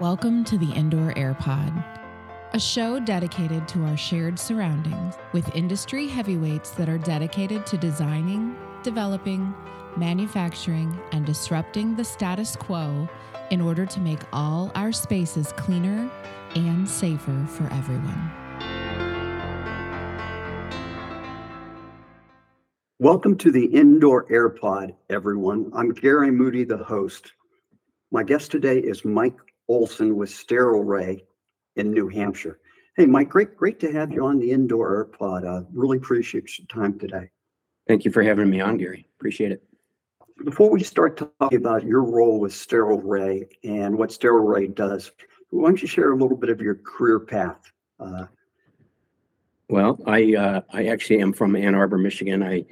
Welcome 0.00 0.44
to 0.44 0.56
the 0.56 0.70
Indoor 0.74 1.12
AirPod, 1.14 1.84
a 2.52 2.60
show 2.60 3.00
dedicated 3.00 3.66
to 3.66 3.82
our 3.82 3.96
shared 3.96 4.38
surroundings 4.38 5.16
with 5.32 5.52
industry 5.56 6.06
heavyweights 6.06 6.70
that 6.72 6.88
are 6.88 6.98
dedicated 6.98 7.66
to 7.66 7.76
designing, 7.76 8.56
developing, 8.84 9.52
manufacturing, 9.96 10.96
and 11.10 11.26
disrupting 11.26 11.96
the 11.96 12.04
status 12.04 12.54
quo 12.54 13.08
in 13.50 13.60
order 13.60 13.84
to 13.86 13.98
make 13.98 14.20
all 14.32 14.70
our 14.76 14.92
spaces 14.92 15.52
cleaner 15.56 16.08
and 16.54 16.88
safer 16.88 17.44
for 17.48 17.64
everyone. 17.72 18.30
Welcome 23.00 23.36
to 23.38 23.50
the 23.50 23.64
Indoor 23.64 24.28
AirPod, 24.28 24.94
everyone. 25.10 25.72
I'm 25.74 25.92
Gary 25.92 26.30
Moody, 26.30 26.62
the 26.62 26.84
host. 26.84 27.32
My 28.12 28.22
guest 28.22 28.52
today 28.52 28.78
is 28.78 29.04
Mike 29.04 29.34
Olsen 29.68 30.16
with 30.16 30.30
Sterileray 30.30 31.22
in 31.76 31.90
New 31.90 32.08
Hampshire. 32.08 32.58
Hey, 32.96 33.06
Mike, 33.06 33.28
great, 33.28 33.56
great 33.56 33.78
to 33.80 33.92
have 33.92 34.10
you 34.10 34.26
on 34.26 34.38
the 34.38 34.50
Indoor 34.50 35.06
AirPod. 35.06 35.46
Uh, 35.46 35.64
really 35.72 35.98
appreciate 35.98 36.58
your 36.58 36.66
time 36.66 36.98
today. 36.98 37.30
Thank 37.86 38.04
you 38.04 38.10
for 38.10 38.22
having 38.22 38.50
me 38.50 38.60
on, 38.60 38.76
Gary. 38.76 39.06
Appreciate 39.18 39.52
it. 39.52 39.62
Before 40.44 40.70
we 40.70 40.82
start 40.82 41.16
talking 41.16 41.58
about 41.58 41.84
your 41.84 42.02
role 42.02 42.40
with 42.40 42.52
Sterileray 42.52 43.48
and 43.64 43.96
what 43.96 44.10
Sterileray 44.10 44.74
does, 44.74 45.12
why 45.50 45.68
don't 45.68 45.80
you 45.80 45.88
share 45.88 46.12
a 46.12 46.16
little 46.16 46.36
bit 46.36 46.50
of 46.50 46.60
your 46.60 46.74
career 46.74 47.20
path? 47.20 47.72
Uh, 47.98 48.26
Well, 49.68 49.98
I 50.06 50.34
uh, 50.34 50.60
I 50.72 50.86
actually 50.86 51.20
am 51.20 51.32
from 51.32 51.54
Ann 51.54 51.74
Arbor, 51.74 51.98
Michigan. 51.98 52.42
I 52.42 52.64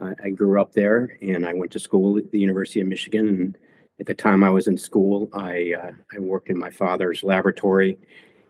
I 0.00 0.14
I 0.24 0.30
grew 0.30 0.60
up 0.60 0.72
there, 0.72 1.18
and 1.20 1.46
I 1.46 1.52
went 1.54 1.72
to 1.72 1.78
school 1.78 2.16
at 2.18 2.30
the 2.30 2.38
University 2.38 2.80
of 2.80 2.86
Michigan. 2.86 3.28
And 3.28 3.58
at 4.00 4.06
the 4.06 4.14
time 4.14 4.44
I 4.44 4.50
was 4.50 4.68
in 4.68 4.78
school, 4.78 5.28
I 5.32 5.74
uh, 5.80 5.92
I 6.14 6.18
worked 6.18 6.48
in 6.48 6.58
my 6.58 6.70
father's 6.70 7.22
laboratory. 7.22 7.98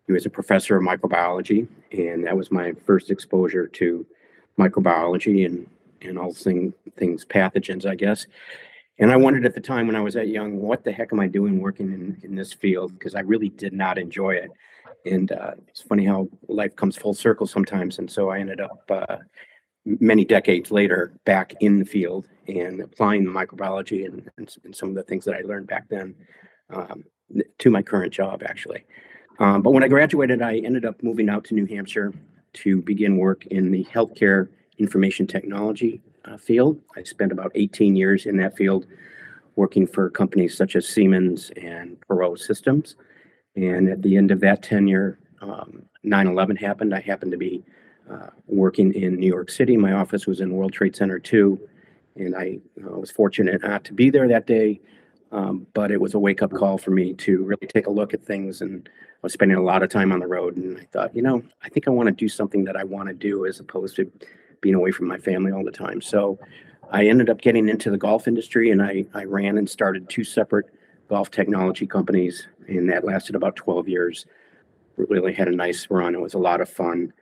He 0.06 0.12
was 0.12 0.26
a 0.26 0.30
professor 0.30 0.76
of 0.76 0.82
microbiology, 0.82 1.68
and 1.92 2.26
that 2.26 2.36
was 2.36 2.50
my 2.50 2.72
first 2.86 3.10
exposure 3.10 3.66
to 3.66 4.06
microbiology 4.58 5.46
and 5.46 5.66
and 6.02 6.18
all 6.18 6.32
thing, 6.32 6.72
things 6.96 7.24
pathogens, 7.24 7.86
I 7.86 7.94
guess. 7.94 8.26
And 8.98 9.12
I 9.12 9.16
wondered 9.16 9.46
at 9.46 9.54
the 9.54 9.60
time 9.60 9.86
when 9.86 9.96
I 9.96 10.00
was 10.00 10.14
that 10.14 10.28
young, 10.28 10.60
what 10.60 10.84
the 10.84 10.92
heck 10.92 11.12
am 11.12 11.20
I 11.20 11.28
doing 11.28 11.60
working 11.60 11.92
in, 11.92 12.18
in 12.22 12.34
this 12.34 12.52
field? 12.52 12.98
Because 12.98 13.14
I 13.14 13.20
really 13.20 13.48
did 13.48 13.72
not 13.72 13.98
enjoy 13.98 14.32
it. 14.32 14.50
And 15.06 15.30
uh, 15.30 15.52
it's 15.68 15.80
funny 15.80 16.04
how 16.04 16.28
life 16.48 16.74
comes 16.74 16.96
full 16.96 17.14
circle 17.14 17.46
sometimes. 17.46 17.98
And 17.98 18.10
so 18.10 18.30
I 18.30 18.40
ended 18.40 18.60
up 18.60 18.82
uh, 18.90 19.18
many 19.84 20.24
decades 20.24 20.70
later 20.70 21.12
back 21.24 21.54
in 21.60 21.78
the 21.78 21.84
field 21.84 22.26
and 22.46 22.80
applying 22.80 23.24
the 23.24 23.30
microbiology 23.30 24.04
and, 24.04 24.30
and, 24.36 24.54
and 24.64 24.74
some 24.74 24.90
of 24.90 24.94
the 24.94 25.02
things 25.02 25.24
that 25.24 25.34
I 25.34 25.40
learned 25.40 25.66
back 25.66 25.88
then 25.88 26.14
um, 26.70 27.04
to 27.58 27.70
my 27.70 27.82
current 27.82 28.12
job, 28.12 28.42
actually. 28.44 28.84
Um, 29.38 29.62
but 29.62 29.70
when 29.70 29.84
I 29.84 29.88
graduated, 29.88 30.42
I 30.42 30.58
ended 30.58 30.84
up 30.84 31.02
moving 31.02 31.28
out 31.28 31.44
to 31.44 31.54
New 31.54 31.66
Hampshire 31.66 32.12
to 32.54 32.82
begin 32.82 33.16
work 33.16 33.46
in 33.46 33.70
the 33.70 33.84
healthcare 33.84 34.48
information 34.78 35.26
technology 35.26 36.02
uh, 36.24 36.36
field. 36.36 36.80
I 36.96 37.02
spent 37.02 37.32
about 37.32 37.52
18 37.54 37.96
years 37.96 38.26
in 38.26 38.36
that 38.38 38.56
field 38.56 38.86
working 39.56 39.86
for 39.86 40.10
companies 40.10 40.56
such 40.56 40.76
as 40.76 40.88
Siemens 40.88 41.50
and 41.60 41.96
Perot 42.08 42.38
Systems. 42.38 42.96
And 43.56 43.88
at 43.88 44.02
the 44.02 44.16
end 44.16 44.30
of 44.30 44.40
that 44.40 44.62
tenure, 44.62 45.18
um, 45.40 45.82
9/11 46.04 46.58
happened. 46.58 46.94
I 46.94 47.00
happened 47.00 47.32
to 47.32 47.38
be 47.38 47.64
uh, 48.10 48.28
working 48.46 48.94
in 48.94 49.16
New 49.16 49.26
York 49.26 49.50
City. 49.50 49.76
My 49.76 49.92
office 49.92 50.26
was 50.26 50.40
in 50.40 50.52
World 50.52 50.72
Trade 50.72 50.96
Center 50.96 51.18
2, 51.18 51.58
and 52.16 52.34
I 52.34 52.58
uh, 52.84 52.98
was 52.98 53.10
fortunate 53.10 53.62
not 53.62 53.84
to 53.84 53.92
be 53.92 54.10
there 54.10 54.28
that 54.28 54.46
day. 54.46 54.80
Um, 55.30 55.66
but 55.74 55.90
it 55.90 56.00
was 56.00 56.14
a 56.14 56.18
wake-up 56.18 56.52
call 56.52 56.78
for 56.78 56.90
me 56.90 57.12
to 57.12 57.44
really 57.44 57.66
take 57.66 57.86
a 57.86 57.90
look 57.90 58.14
at 58.14 58.24
things. 58.24 58.62
And 58.62 58.88
I 58.88 59.18
was 59.20 59.34
spending 59.34 59.58
a 59.58 59.62
lot 59.62 59.82
of 59.82 59.90
time 59.90 60.10
on 60.10 60.20
the 60.20 60.26
road, 60.26 60.56
and 60.56 60.78
I 60.78 60.84
thought, 60.84 61.14
you 61.14 61.20
know, 61.20 61.42
I 61.62 61.68
think 61.68 61.86
I 61.86 61.90
want 61.90 62.06
to 62.06 62.14
do 62.14 62.30
something 62.30 62.64
that 62.64 62.76
I 62.76 62.84
want 62.84 63.08
to 63.08 63.14
do 63.14 63.44
as 63.44 63.60
opposed 63.60 63.96
to 63.96 64.10
being 64.60 64.74
away 64.74 64.90
from 64.90 65.06
my 65.06 65.18
family 65.18 65.52
all 65.52 65.64
the 65.64 65.70
time. 65.70 66.00
So 66.00 66.38
I 66.90 67.06
ended 67.06 67.28
up 67.28 67.40
getting 67.40 67.68
into 67.68 67.90
the 67.90 67.98
golf 67.98 68.26
industry, 68.26 68.70
and 68.70 68.82
I 68.82 69.04
I 69.12 69.24
ran 69.24 69.58
and 69.58 69.68
started 69.68 70.08
two 70.08 70.24
separate 70.24 70.66
golf 71.08 71.30
technology 71.30 71.86
companies, 71.86 72.46
and 72.66 72.88
that 72.90 73.04
lasted 73.04 73.34
about 73.34 73.56
12 73.56 73.88
years. 73.88 74.26
Really 74.96 75.32
had 75.32 75.48
a 75.48 75.52
nice 75.52 75.86
run. 75.90 76.14
It 76.14 76.20
was 76.20 76.34
a 76.34 76.38
lot 76.38 76.60
of 76.60 76.68
fun. 76.68 77.12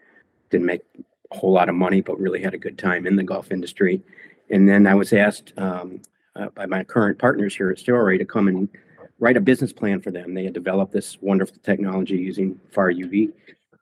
Didn't 0.50 0.66
make 0.66 0.82
a 1.30 1.36
whole 1.36 1.52
lot 1.52 1.68
of 1.68 1.74
money, 1.74 2.00
but 2.00 2.18
really 2.18 2.42
had 2.42 2.54
a 2.54 2.58
good 2.58 2.78
time 2.78 3.06
in 3.06 3.16
the 3.16 3.22
golf 3.22 3.50
industry. 3.50 4.02
And 4.50 4.68
then 4.68 4.86
I 4.86 4.94
was 4.94 5.12
asked 5.12 5.52
um, 5.56 6.00
uh, 6.36 6.48
by 6.50 6.66
my 6.66 6.84
current 6.84 7.18
partners 7.18 7.56
here 7.56 7.70
at 7.70 7.78
Sterileray 7.78 8.18
to 8.18 8.24
come 8.24 8.48
and 8.48 8.68
write 9.18 9.36
a 9.36 9.40
business 9.40 9.72
plan 9.72 10.00
for 10.00 10.10
them. 10.10 10.34
They 10.34 10.44
had 10.44 10.52
developed 10.52 10.92
this 10.92 11.18
wonderful 11.20 11.56
technology 11.62 12.16
using 12.16 12.60
far 12.70 12.92
UV, 12.92 13.32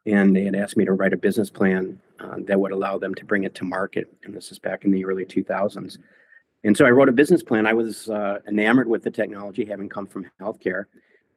and 0.06 0.34
they 0.34 0.44
had 0.44 0.54
asked 0.54 0.76
me 0.76 0.84
to 0.84 0.92
write 0.92 1.12
a 1.12 1.18
business 1.18 1.50
plan 1.50 2.00
uh, 2.20 2.36
that 2.46 2.58
would 2.58 2.72
allow 2.72 2.98
them 2.98 3.14
to 3.16 3.24
bring 3.24 3.44
it 3.44 3.54
to 3.56 3.64
market. 3.64 4.12
And 4.24 4.34
this 4.34 4.52
is 4.52 4.58
back 4.58 4.84
in 4.84 4.92
the 4.92 5.04
early 5.04 5.24
2000s. 5.24 5.98
And 6.62 6.76
so 6.76 6.86
I 6.86 6.90
wrote 6.90 7.08
a 7.08 7.12
business 7.12 7.42
plan. 7.42 7.66
I 7.66 7.74
was 7.74 8.08
uh, 8.08 8.38
enamored 8.48 8.88
with 8.88 9.02
the 9.02 9.10
technology, 9.10 9.64
having 9.64 9.88
come 9.88 10.06
from 10.06 10.30
healthcare, 10.40 10.84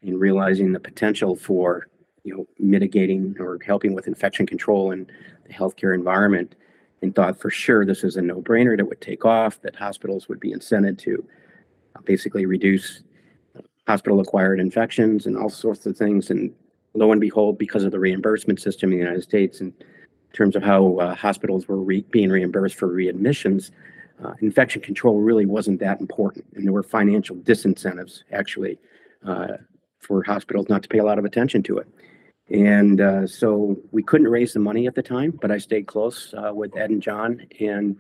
and 0.02 0.20
realizing 0.20 0.72
the 0.72 0.80
potential 0.80 1.36
for 1.36 1.88
you 2.28 2.36
know 2.36 2.48
mitigating 2.60 3.36
or 3.40 3.60
helping 3.66 3.94
with 3.94 4.08
infection 4.08 4.46
control 4.46 4.92
in 4.92 5.08
the 5.46 5.54
healthcare 5.54 5.94
environment, 5.94 6.56
and 7.02 7.16
thought 7.16 7.40
for 7.40 7.50
sure 7.50 7.86
this 7.86 8.04
is 8.04 8.16
a 8.18 8.22
no-brainer 8.22 8.76
that 8.78 8.86
would 8.86 9.02
take 9.02 9.26
off. 9.26 9.62
That 9.62 9.76
hospitals 9.76 10.28
would 10.30 10.40
be 10.40 10.52
incented 10.52 10.98
to 11.00 11.26
uh, 11.96 12.02
basically 12.06 12.46
reduce 12.46 13.02
hospital-acquired 13.88 14.60
infections 14.60 15.26
and 15.26 15.38
all 15.38 15.50
sorts 15.50 15.86
of 15.86 15.96
things. 15.96 16.30
And 16.30 16.54
lo 16.94 17.12
and 17.12 17.22
behold, 17.22 17.58
because 17.58 17.86
of 17.86 17.92
the 17.92 18.00
reimbursement 18.00 18.60
system 18.60 18.92
in 18.92 18.98
the 18.98 19.04
United 19.04 19.24
States, 19.24 19.62
and 19.62 19.74
in 19.80 20.36
terms 20.36 20.56
of 20.56 20.64
how 20.64 20.98
uh, 20.98 21.16
hospitals 21.16 21.68
were 21.68 21.82
re- 21.82 22.06
being 22.12 22.30
reimbursed 22.30 22.76
for 22.76 22.90
readmissions 22.90 23.72
uh, 24.24 24.34
infection 24.42 24.82
control 24.82 25.20
really 25.20 25.46
wasn't 25.46 25.80
that 25.80 26.00
important. 26.00 26.46
And 26.56 26.66
there 26.66 26.74
were 26.74 26.84
financial 26.84 27.36
disincentives 27.36 28.24
actually 28.32 28.80
uh, 29.26 29.58
for 30.00 30.24
hospitals 30.24 30.70
not 30.70 30.84
to 30.84 30.90
pay 30.90 30.98
a 31.00 31.04
lot 31.04 31.20
of 31.20 31.26
attention 31.26 31.64
to 31.64 31.78
it. 31.78 31.88
And 32.50 33.02
uh, 33.02 33.28
so 33.28 33.78
we 33.92 34.04
couldn't 34.04 34.30
raise 34.30 34.54
the 34.54 34.60
money 34.60 34.88
at 34.88 34.96
the 34.96 35.04
time, 35.04 35.38
but 35.42 35.52
I 35.52 35.58
stayed 35.58 35.88
close 35.88 36.34
uh, 36.34 36.54
with 36.54 36.78
Ed 36.78 36.92
and 36.92 37.02
John. 37.02 37.46
And, 37.60 37.98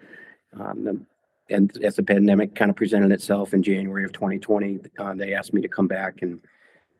um, 0.57 0.83
the, 0.83 1.01
and 1.49 1.83
as 1.83 1.97
the 1.97 2.03
pandemic 2.03 2.55
kind 2.55 2.69
of 2.69 2.77
presented 2.77 3.11
itself 3.11 3.53
in 3.53 3.61
January 3.61 4.05
of 4.05 4.13
2020, 4.13 4.79
uh, 4.99 5.13
they 5.15 5.33
asked 5.33 5.53
me 5.53 5.61
to 5.61 5.67
come 5.67 5.87
back 5.87 6.21
and 6.21 6.39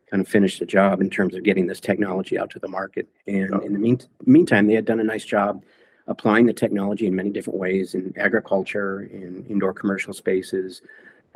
kind 0.10 0.22
of 0.22 0.28
finish 0.28 0.60
the 0.60 0.66
job 0.66 1.02
in 1.02 1.10
terms 1.10 1.36
of 1.36 1.44
getting 1.44 1.68
this 1.68 1.80
technology 1.80 2.38
out 2.38 2.50
to 2.50 2.60
the 2.60 2.68
market. 2.68 3.08
And 3.28 3.64
in 3.64 3.74
the 3.74 3.80
mean, 3.80 4.00
meantime, 4.26 4.68
they 4.68 4.74
had 4.74 4.86
done 4.86 5.00
a 5.00 5.04
nice 5.04 5.26
job 5.26 5.64
applying 6.08 6.46
the 6.46 6.54
technology 6.54 7.08
in 7.08 7.16
many 7.16 7.30
different 7.30 7.60
ways 7.60 7.94
in 7.94 8.14
agriculture, 8.18 9.02
in 9.02 9.46
indoor 9.50 9.74
commercial 9.74 10.14
spaces, 10.14 10.82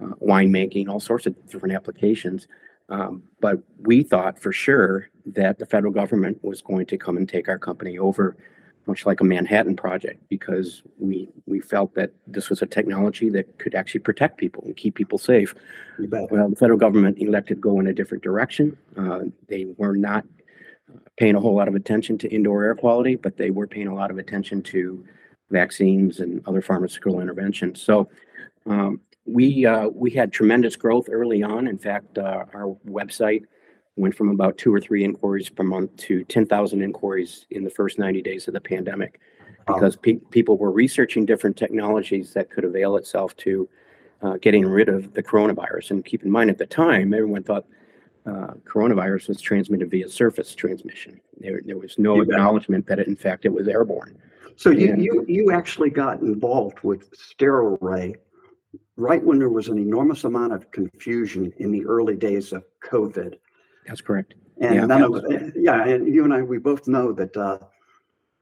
uh, 0.01 0.13
winemaking, 0.21 0.87
all 0.87 0.99
sorts 0.99 1.25
of 1.25 1.35
different 1.49 1.75
applications. 1.75 2.47
Um, 2.89 3.23
but 3.39 3.59
we 3.79 4.03
thought 4.03 4.39
for 4.39 4.51
sure 4.51 5.09
that 5.25 5.59
the 5.59 5.65
federal 5.65 5.93
government 5.93 6.37
was 6.43 6.61
going 6.61 6.85
to 6.87 6.97
come 6.97 7.17
and 7.17 7.27
take 7.27 7.47
our 7.49 7.59
company 7.59 7.97
over, 7.97 8.35
much 8.87 9.05
like 9.05 9.21
a 9.21 9.23
Manhattan 9.23 9.75
Project, 9.75 10.21
because 10.29 10.81
we 10.99 11.29
we 11.45 11.59
felt 11.59 11.93
that 11.95 12.11
this 12.27 12.49
was 12.49 12.61
a 12.61 12.65
technology 12.65 13.29
that 13.29 13.57
could 13.57 13.75
actually 13.75 14.01
protect 14.01 14.37
people 14.37 14.63
and 14.65 14.75
keep 14.75 14.95
people 14.95 15.17
safe. 15.17 15.53
Well, 15.99 16.49
the 16.49 16.55
federal 16.55 16.79
government 16.79 17.19
elected 17.19 17.57
to 17.57 17.61
go 17.61 17.79
in 17.79 17.87
a 17.87 17.93
different 17.93 18.23
direction. 18.23 18.77
Uh, 18.97 19.25
they 19.47 19.67
were 19.77 19.95
not 19.95 20.25
paying 21.17 21.35
a 21.35 21.39
whole 21.39 21.55
lot 21.55 21.67
of 21.67 21.75
attention 21.75 22.17
to 22.17 22.27
indoor 22.29 22.63
air 22.63 22.75
quality, 22.75 23.15
but 23.15 23.37
they 23.37 23.51
were 23.51 23.67
paying 23.67 23.87
a 23.87 23.95
lot 23.95 24.11
of 24.11 24.17
attention 24.17 24.61
to 24.63 25.05
vaccines 25.51 26.19
and 26.19 26.41
other 26.47 26.61
pharmaceutical 26.61 27.19
interventions. 27.19 27.81
So 27.81 28.09
um, 28.65 29.01
we 29.25 29.65
uh, 29.65 29.89
we 29.89 30.11
had 30.11 30.31
tremendous 30.31 30.75
growth 30.75 31.07
early 31.11 31.43
on. 31.43 31.67
In 31.67 31.77
fact, 31.77 32.17
uh, 32.17 32.45
our 32.53 32.75
website 32.87 33.43
went 33.95 34.15
from 34.15 34.29
about 34.29 34.57
two 34.57 34.73
or 34.73 34.79
three 34.79 35.03
inquiries 35.03 35.49
per 35.49 35.63
month 35.63 35.95
to 35.97 36.23
10,000 36.25 36.81
inquiries 36.81 37.45
in 37.51 37.63
the 37.63 37.69
first 37.69 37.99
90 37.99 38.21
days 38.21 38.47
of 38.47 38.53
the 38.53 38.61
pandemic 38.61 39.19
because 39.67 39.95
pe- 39.95 40.19
people 40.31 40.57
were 40.57 40.71
researching 40.71 41.25
different 41.25 41.57
technologies 41.57 42.33
that 42.33 42.49
could 42.49 42.63
avail 42.63 42.95
itself 42.95 43.35
to 43.37 43.69
uh, 44.21 44.37
getting 44.41 44.65
rid 44.65 44.89
of 44.89 45.13
the 45.13 45.23
coronavirus. 45.23 45.91
And 45.91 46.05
keep 46.05 46.23
in 46.23 46.31
mind, 46.31 46.49
at 46.49 46.57
the 46.57 46.65
time, 46.65 47.13
everyone 47.13 47.43
thought 47.43 47.65
uh, 48.25 48.53
coronavirus 48.63 49.29
was 49.29 49.41
transmitted 49.41 49.89
via 49.89 50.07
surface 50.07 50.53
transmission. 50.55 51.19
There, 51.39 51.61
there 51.65 51.77
was 51.77 51.97
no 51.97 52.21
acknowledgement 52.21 52.87
that, 52.87 52.99
it, 52.99 53.07
in 53.07 53.15
fact, 53.15 53.45
it 53.45 53.53
was 53.53 53.67
airborne. 53.67 54.17
So 54.55 54.69
you, 54.69 54.93
And- 54.93 55.03
you, 55.03 55.25
you 55.27 55.51
actually 55.51 55.89
got 55.89 56.21
involved 56.21 56.79
with 56.81 57.11
Sterileray 57.11 58.15
right 58.95 59.23
when 59.23 59.39
there 59.39 59.49
was 59.49 59.67
an 59.67 59.77
enormous 59.79 60.23
amount 60.23 60.53
of 60.53 60.69
confusion 60.71 61.51
in 61.57 61.71
the 61.71 61.85
early 61.85 62.15
days 62.15 62.53
of 62.53 62.63
COVID. 62.83 63.37
That's 63.87 64.01
correct. 64.01 64.35
Yeah, 64.57 64.73
And 64.73 64.87
none 64.87 65.03
of, 65.03 65.25
yeah, 65.55 65.85
and 65.85 66.13
you 66.13 66.23
and 66.23 66.33
I, 66.33 66.41
we 66.41 66.57
both 66.57 66.87
know 66.87 67.11
that, 67.13 67.35
uh, 67.35 67.57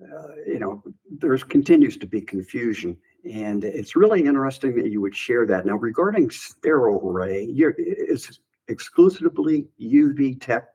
uh, 0.02 0.28
you 0.46 0.60
know, 0.60 0.84
there's 1.10 1.44
continues 1.44 1.98
to 1.98 2.08
be 2.08 2.22
confusion. 2.22 2.98
And 3.30 3.64
it's 3.64 3.96
really 3.96 4.24
interesting 4.24 4.76
that 4.76 4.92
you 4.92 5.02
would 5.02 5.16
share 5.16 5.46
that. 5.48 5.66
Now 5.66 5.76
regarding 5.76 6.30
Sterileray, 6.30 7.50
you're, 7.54 7.76
it's 7.78 8.40
exclusively 8.68 9.68
UV 9.82 10.40
tech 10.42 10.68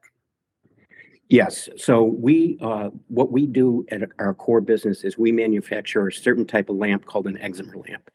Yes, 1.29 1.71
so 1.77 2.05
we, 2.05 2.59
uh, 2.61 2.91
what 3.09 3.33
we 3.33 3.47
do 3.47 3.87
at 3.91 4.03
our 4.19 4.35
core 4.35 4.61
business 4.61 5.05
is 5.05 5.17
we 5.17 5.33
manufacture 5.33 6.07
a 6.07 6.13
certain 6.13 6.47
type 6.47 6.69
of 6.69 6.77
lamp 6.77 7.07
called 7.07 7.27
an 7.27 7.39
excimer 7.39 7.89
lamp. 7.89 8.11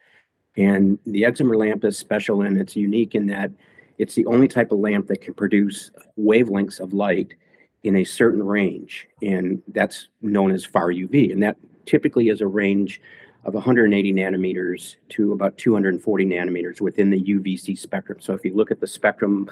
And 0.57 0.99
the 1.05 1.23
excimer 1.23 1.57
lamp 1.57 1.83
is 1.85 1.97
special 1.97 2.43
and 2.43 2.57
it's 2.57 2.75
unique 2.75 3.15
in 3.15 3.25
that 3.27 3.51
it's 3.99 4.15
the 4.15 4.25
only 4.25 4.47
type 4.47 4.71
of 4.71 4.79
lamp 4.79 5.07
that 5.07 5.21
can 5.21 5.33
produce 5.33 5.91
wavelengths 6.17 6.79
of 6.79 6.93
light 6.93 7.35
in 7.83 7.97
a 7.97 8.03
certain 8.03 8.41
range. 8.41 9.07
And 9.21 9.61
that's 9.67 10.07
known 10.21 10.51
as 10.51 10.65
far 10.65 10.87
UV. 10.87 11.31
And 11.31 11.43
that 11.43 11.57
typically 11.85 12.29
is 12.29 12.41
a 12.41 12.47
range 12.47 13.01
of 13.45 13.53
180 13.53 14.13
nanometers 14.13 14.95
to 15.09 15.33
about 15.33 15.57
240 15.57 16.25
nanometers 16.25 16.81
within 16.81 17.09
the 17.09 17.21
UVC 17.21 17.77
spectrum. 17.77 18.19
So 18.21 18.33
if 18.33 18.43
you 18.43 18.53
look 18.53 18.71
at 18.71 18.79
the 18.79 18.87
spectrum 18.87 19.49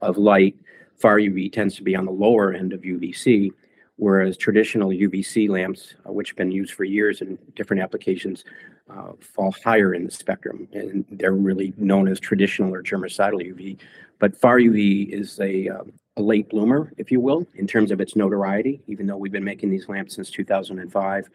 of 0.00 0.18
light, 0.18 0.56
far 0.98 1.18
UV 1.18 1.52
tends 1.52 1.76
to 1.76 1.82
be 1.82 1.96
on 1.96 2.04
the 2.04 2.12
lower 2.12 2.52
end 2.52 2.72
of 2.72 2.82
UVC, 2.82 3.50
whereas 3.96 4.36
traditional 4.36 4.88
UVC 4.90 5.48
lamps, 5.48 5.94
uh, 6.06 6.12
which 6.12 6.30
have 6.30 6.36
been 6.36 6.52
used 6.52 6.72
for 6.72 6.84
years 6.84 7.20
in 7.20 7.38
different 7.54 7.82
applications, 7.82 8.44
uh, 8.90 9.12
fall 9.20 9.54
higher 9.64 9.94
in 9.94 10.04
the 10.04 10.10
spectrum, 10.10 10.68
and 10.72 11.04
they're 11.10 11.32
really 11.32 11.72
known 11.76 12.08
as 12.08 12.20
traditional 12.20 12.72
or 12.72 12.82
germicidal 12.82 13.42
UV. 13.42 13.78
But 14.18 14.36
far 14.36 14.58
UV 14.58 15.08
is 15.10 15.38
a, 15.40 15.68
um, 15.68 15.92
a 16.16 16.22
late 16.22 16.48
bloomer, 16.48 16.92
if 16.96 17.10
you 17.10 17.20
will, 17.20 17.46
in 17.54 17.66
terms 17.66 17.90
of 17.90 18.00
its 18.00 18.16
notoriety, 18.16 18.80
even 18.86 19.06
though 19.06 19.16
we've 19.16 19.32
been 19.32 19.44
making 19.44 19.70
these 19.70 19.88
lamps 19.88 20.14
since 20.14 20.30
2005. 20.30 21.28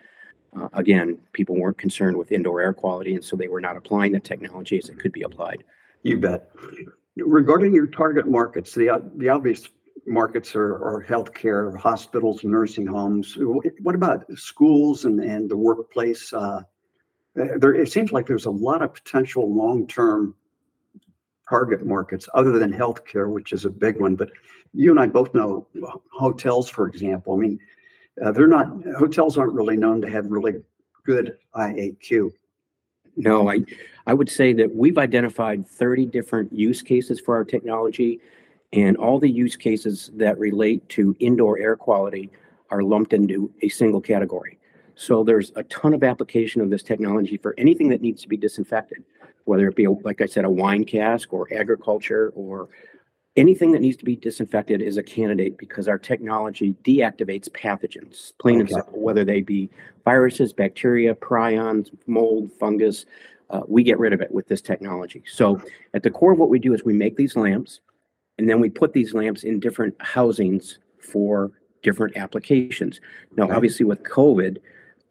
Uh, 0.53 0.67
again, 0.73 1.17
people 1.33 1.55
weren't 1.55 1.77
concerned 1.77 2.17
with 2.17 2.31
indoor 2.31 2.61
air 2.61 2.73
quality, 2.73 3.15
and 3.15 3.23
so 3.23 3.35
they 3.35 3.47
were 3.47 3.61
not 3.61 3.77
applying 3.77 4.11
the 4.11 4.19
technology 4.19 4.77
as 4.77 4.89
it 4.89 4.99
could 4.99 5.11
be 5.11 5.21
applied. 5.21 5.63
You 6.03 6.19
bet. 6.19 6.49
Regarding 7.17 7.73
your 7.73 7.87
target 7.87 8.27
markets, 8.27 8.73
the, 8.73 9.01
the 9.17 9.29
obvious 9.29 9.69
markets 10.07 10.55
are, 10.55 10.75
are 10.75 11.05
healthcare, 11.07 11.77
hospitals, 11.77 12.43
nursing 12.43 12.87
homes. 12.87 13.37
What 13.37 13.95
about 13.95 14.25
schools 14.35 15.05
and, 15.05 15.19
and 15.19 15.49
the 15.49 15.57
workplace? 15.57 16.33
Uh, 16.33 16.63
there, 17.35 17.73
it 17.73 17.91
seems 17.91 18.11
like 18.11 18.27
there's 18.27 18.45
a 18.45 18.51
lot 18.51 18.81
of 18.81 18.93
potential 18.93 19.53
long-term 19.53 20.35
target 21.49 21.85
markets 21.85 22.29
other 22.33 22.57
than 22.57 22.71
healthcare, 22.71 23.29
which 23.29 23.53
is 23.53 23.65
a 23.65 23.69
big 23.69 23.99
one. 23.99 24.15
But 24.15 24.31
you 24.73 24.91
and 24.91 24.99
I 24.99 25.07
both 25.07 25.33
know 25.33 25.67
hotels, 26.11 26.69
for 26.69 26.87
example. 26.87 27.33
I 27.33 27.37
mean, 27.37 27.59
uh, 28.23 28.31
they're 28.31 28.47
not 28.47 28.67
hotels 28.97 29.37
aren't 29.37 29.53
really 29.53 29.77
known 29.77 30.01
to 30.01 30.09
have 30.09 30.27
really 30.27 30.61
good 31.05 31.37
IAQ. 31.55 32.31
No, 33.17 33.49
I, 33.49 33.59
I 34.07 34.13
would 34.13 34.29
say 34.29 34.53
that 34.53 34.73
we've 34.73 34.97
identified 34.97 35.67
30 35.67 36.05
different 36.05 36.53
use 36.53 36.81
cases 36.81 37.19
for 37.19 37.35
our 37.35 37.43
technology, 37.43 38.21
and 38.71 38.95
all 38.95 39.19
the 39.19 39.29
use 39.29 39.57
cases 39.57 40.11
that 40.13 40.39
relate 40.39 40.87
to 40.89 41.15
indoor 41.19 41.59
air 41.59 41.75
quality 41.75 42.31
are 42.69 42.83
lumped 42.83 43.11
into 43.11 43.51
a 43.61 43.69
single 43.69 43.99
category. 43.99 44.57
So 45.01 45.23
there's 45.23 45.51
a 45.55 45.63
ton 45.63 45.95
of 45.95 46.03
application 46.03 46.61
of 46.61 46.69
this 46.69 46.83
technology 46.83 47.35
for 47.35 47.55
anything 47.57 47.89
that 47.89 48.01
needs 48.01 48.21
to 48.21 48.27
be 48.27 48.37
disinfected, 48.37 49.03
whether 49.45 49.67
it 49.67 49.75
be, 49.75 49.87
like 49.87 50.21
I 50.21 50.27
said, 50.27 50.45
a 50.45 50.49
wine 50.49 50.83
cask 50.85 51.33
or 51.33 51.51
agriculture 51.51 52.31
or 52.35 52.69
anything 53.35 53.71
that 53.71 53.81
needs 53.81 53.97
to 53.97 54.05
be 54.05 54.15
disinfected 54.15 54.79
is 54.79 54.97
a 54.97 55.03
candidate 55.03 55.57
because 55.57 55.87
our 55.87 55.97
technology 55.97 56.75
deactivates 56.83 57.49
pathogens, 57.49 58.33
plain 58.39 58.59
and 58.59 58.69
simple, 58.69 58.99
whether 58.99 59.25
they 59.25 59.41
be 59.41 59.71
viruses, 60.05 60.53
bacteria, 60.53 61.15
prions, 61.15 61.89
mold, 62.05 62.51
fungus. 62.59 63.07
Uh, 63.49 63.61
we 63.67 63.81
get 63.81 63.97
rid 63.97 64.13
of 64.13 64.21
it 64.21 64.31
with 64.31 64.47
this 64.47 64.61
technology. 64.61 65.23
So 65.25 65.59
at 65.95 66.03
the 66.03 66.11
core 66.11 66.33
of 66.33 66.37
what 66.37 66.49
we 66.49 66.59
do 66.59 66.75
is 66.75 66.85
we 66.85 66.93
make 66.93 67.17
these 67.17 67.35
lamps 67.35 67.79
and 68.37 68.47
then 68.47 68.59
we 68.59 68.69
put 68.69 68.93
these 68.93 69.15
lamps 69.15 69.45
in 69.45 69.59
different 69.59 69.95
housings 69.99 70.77
for 70.99 71.53
different 71.81 72.17
applications. 72.17 73.01
Now, 73.35 73.45
Okay. 73.45 73.53
obviously 73.53 73.85
with 73.87 74.03
COVID, 74.03 74.59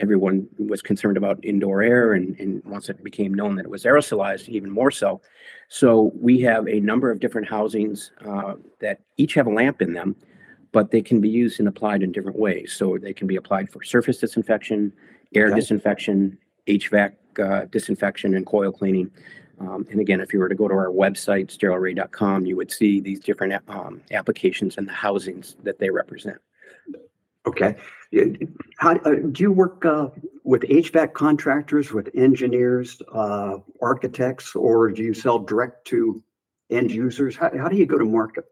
everyone 0.00 0.48
was 0.58 0.82
concerned 0.82 1.16
about 1.16 1.44
indoor 1.44 1.82
air 1.82 2.14
and, 2.14 2.38
and 2.40 2.62
once 2.64 2.88
it 2.88 3.02
became 3.04 3.32
known 3.34 3.54
that 3.56 3.64
it 3.66 3.70
was 3.70 3.84
aerosolized, 3.84 4.48
even 4.48 4.70
more 4.70 4.90
so. 4.90 5.20
So 5.68 6.12
we 6.14 6.40
have 6.40 6.66
a 6.66 6.80
number 6.80 7.10
of 7.10 7.20
different 7.20 7.48
housings 7.48 8.10
uh, 8.26 8.54
that 8.80 9.00
each 9.16 9.34
have 9.34 9.46
a 9.46 9.50
lamp 9.50 9.82
in 9.82 9.92
them, 9.92 10.16
but 10.72 10.90
they 10.90 11.02
can 11.02 11.20
be 11.20 11.28
used 11.28 11.60
and 11.60 11.68
applied 11.68 12.02
in 12.02 12.12
different 12.12 12.38
ways. 12.38 12.72
So 12.72 12.98
they 12.98 13.12
can 13.12 13.26
be 13.26 13.36
applied 13.36 13.70
for 13.70 13.82
surface 13.82 14.18
disinfection, 14.18 14.92
air 15.34 15.48
Okay. 15.48 15.56
disinfection, 15.56 16.38
HVAC 16.66 17.12
uh, 17.38 17.64
disinfection, 17.66 18.34
and 18.34 18.46
coil 18.46 18.72
cleaning. 18.72 19.10
Um, 19.60 19.86
and 19.90 20.00
again, 20.00 20.20
if 20.20 20.32
you 20.32 20.38
were 20.38 20.48
to 20.48 20.54
go 20.54 20.68
to 20.68 20.74
our 20.74 20.88
website, 20.88 21.54
sterileray.com, 21.56 22.46
you 22.46 22.56
would 22.56 22.72
see 22.72 23.00
these 23.00 23.20
different 23.20 23.62
um, 23.68 24.00
applications 24.10 24.78
and 24.78 24.88
the 24.88 24.92
housings 24.92 25.56
that 25.62 25.78
they 25.78 25.90
represent. 25.90 26.38
Okay. 27.50 27.74
How, 28.78 28.96
uh, 28.96 29.14
do 29.32 29.42
you 29.42 29.50
work 29.50 29.84
uh, 29.84 30.08
with 30.44 30.62
HVAC 30.62 31.14
contractors, 31.14 31.92
with 31.92 32.08
engineers, 32.14 33.02
uh, 33.12 33.56
architects, 33.82 34.54
or 34.54 34.90
do 34.90 35.02
you 35.02 35.14
sell 35.14 35.40
direct 35.40 35.84
to 35.88 36.22
end 36.70 36.92
users? 36.92 37.36
How, 37.36 37.50
how 37.58 37.68
do 37.68 37.76
you 37.76 37.86
go 37.86 37.98
to 37.98 38.04
market? 38.04 38.44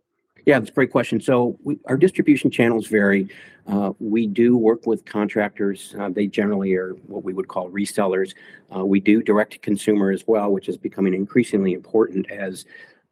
Yeah, 0.47 0.59
that's 0.59 0.71
a 0.71 0.75
great 0.75 0.91
question. 0.91 1.21
So 1.21 1.59
we, 1.63 1.79
our 1.87 1.97
distribution 1.97 2.51
channels 2.51 2.89
vary. 2.89 3.29
Uh, 3.69 3.93
we 4.01 4.27
do 4.27 4.57
work 4.57 4.85
with 4.87 5.05
contractors. 5.05 5.95
Uh, 5.99 6.09
they 6.09 6.27
generally 6.27 6.75
are 6.75 6.95
what 7.07 7.23
we 7.23 7.33
would 7.33 7.47
call 7.47 7.71
resellers. 7.71 8.35
Uh, 8.75 8.85
we 8.85 8.99
do 8.99 9.23
direct 9.23 9.53
to 9.53 9.59
consumer 9.61 10.11
as 10.11 10.25
well, 10.27 10.51
which 10.51 10.69
is 10.69 10.77
becoming 10.77 11.15
increasingly 11.15 11.73
important 11.73 12.29
as 12.31 12.65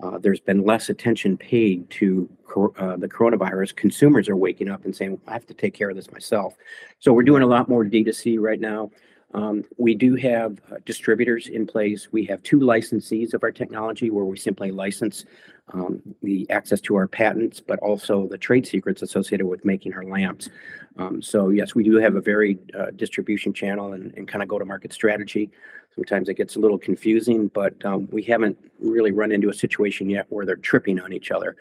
uh, 0.02 0.18
there's 0.18 0.40
been 0.40 0.64
less 0.64 0.88
attention 0.90 1.36
paid 1.36 1.88
to 1.90 2.28
cor- 2.44 2.72
uh, 2.78 2.96
the 2.96 3.08
coronavirus. 3.08 3.74
Consumers 3.74 4.28
are 4.28 4.36
waking 4.36 4.68
up 4.68 4.84
and 4.84 4.94
saying, 4.94 5.18
I 5.26 5.32
have 5.32 5.46
to 5.46 5.54
take 5.54 5.72
care 5.72 5.88
of 5.88 5.96
this 5.96 6.10
myself. 6.12 6.54
So 6.98 7.12
we're 7.12 7.22
doing 7.22 7.42
a 7.42 7.46
lot 7.46 7.68
more 7.68 7.84
D2C 7.84 8.38
right 8.38 8.60
now. 8.60 8.90
Um, 9.36 9.64
we 9.76 9.94
do 9.94 10.14
have 10.14 10.58
uh, 10.72 10.76
distributors 10.86 11.48
in 11.48 11.66
place. 11.66 12.08
We 12.10 12.24
have 12.24 12.42
two 12.42 12.58
licensees 12.58 13.34
of 13.34 13.42
our 13.42 13.52
technology 13.52 14.08
where 14.10 14.24
we 14.24 14.38
simply 14.38 14.70
license 14.70 15.26
um, 15.74 16.00
the 16.22 16.48
access 16.48 16.80
to 16.82 16.94
our 16.94 17.06
patents, 17.06 17.60
but 17.60 17.78
also 17.80 18.26
the 18.28 18.38
trade 18.38 18.66
secrets 18.66 19.02
associated 19.02 19.46
with 19.46 19.62
making 19.62 19.92
our 19.92 20.04
lamps. 20.04 20.48
Um, 20.96 21.20
so 21.20 21.50
yes, 21.50 21.74
we 21.74 21.84
do 21.84 21.96
have 21.96 22.14
a 22.14 22.20
very 22.20 22.58
uh, 22.78 22.92
distribution 22.96 23.52
channel 23.52 23.92
and, 23.92 24.14
and 24.16 24.26
kind 24.26 24.42
of 24.42 24.48
go-to-market 24.48 24.92
strategy. 24.94 25.50
Sometimes 25.94 26.30
it 26.30 26.34
gets 26.34 26.56
a 26.56 26.58
little 26.58 26.78
confusing, 26.78 27.48
but 27.48 27.74
um, 27.84 28.08
we 28.10 28.22
haven't 28.22 28.56
really 28.80 29.12
run 29.12 29.32
into 29.32 29.50
a 29.50 29.54
situation 29.54 30.08
yet 30.08 30.26
where 30.30 30.46
they're 30.46 30.56
tripping 30.56 30.98
on 30.98 31.12
each 31.12 31.30
other. 31.30 31.56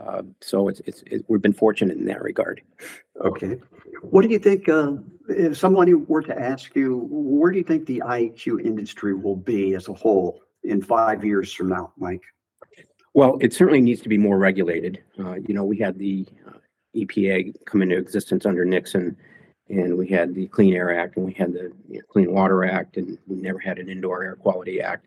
Uh, 0.00 0.22
so 0.40 0.68
it's, 0.68 0.80
it's, 0.86 1.02
it, 1.06 1.24
we've 1.28 1.42
been 1.42 1.52
fortunate 1.52 1.98
in 1.98 2.06
that 2.06 2.22
regard. 2.22 2.62
Okay. 3.22 3.58
What 4.02 4.22
do 4.22 4.28
you 4.28 4.38
think, 4.38 4.68
uh, 4.68 4.92
if 5.28 5.58
somebody 5.58 5.94
were 5.94 6.22
to 6.22 6.38
ask 6.38 6.74
you, 6.74 7.06
where 7.10 7.52
do 7.52 7.58
you 7.58 7.64
think 7.64 7.86
the 7.86 8.02
IAQ 8.04 8.64
industry 8.64 9.14
will 9.14 9.36
be 9.36 9.74
as 9.74 9.88
a 9.88 9.92
whole 9.92 10.40
in 10.64 10.82
five 10.82 11.24
years 11.24 11.52
from 11.52 11.68
now, 11.68 11.92
Mike? 11.98 12.22
Well, 13.12 13.38
it 13.40 13.52
certainly 13.52 13.80
needs 13.80 14.00
to 14.02 14.08
be 14.08 14.18
more 14.18 14.38
regulated. 14.38 15.02
Uh, 15.18 15.34
you 15.34 15.52
know, 15.52 15.64
we 15.64 15.76
had 15.76 15.98
the 15.98 16.26
uh, 16.46 16.58
EPA 16.96 17.52
come 17.66 17.82
into 17.82 17.98
existence 17.98 18.46
under 18.46 18.64
Nixon, 18.64 19.16
and 19.68 19.98
we 19.98 20.08
had 20.08 20.34
the 20.34 20.46
Clean 20.46 20.72
Air 20.74 20.98
Act, 20.98 21.16
and 21.16 21.26
we 21.26 21.32
had 21.32 21.52
the 21.52 21.72
you 21.88 21.98
know, 21.98 22.04
Clean 22.08 22.30
Water 22.32 22.64
Act, 22.64 22.96
and 22.96 23.18
we 23.26 23.36
never 23.36 23.58
had 23.58 23.78
an 23.78 23.88
Indoor 23.88 24.22
Air 24.22 24.36
Quality 24.36 24.80
Act. 24.80 25.06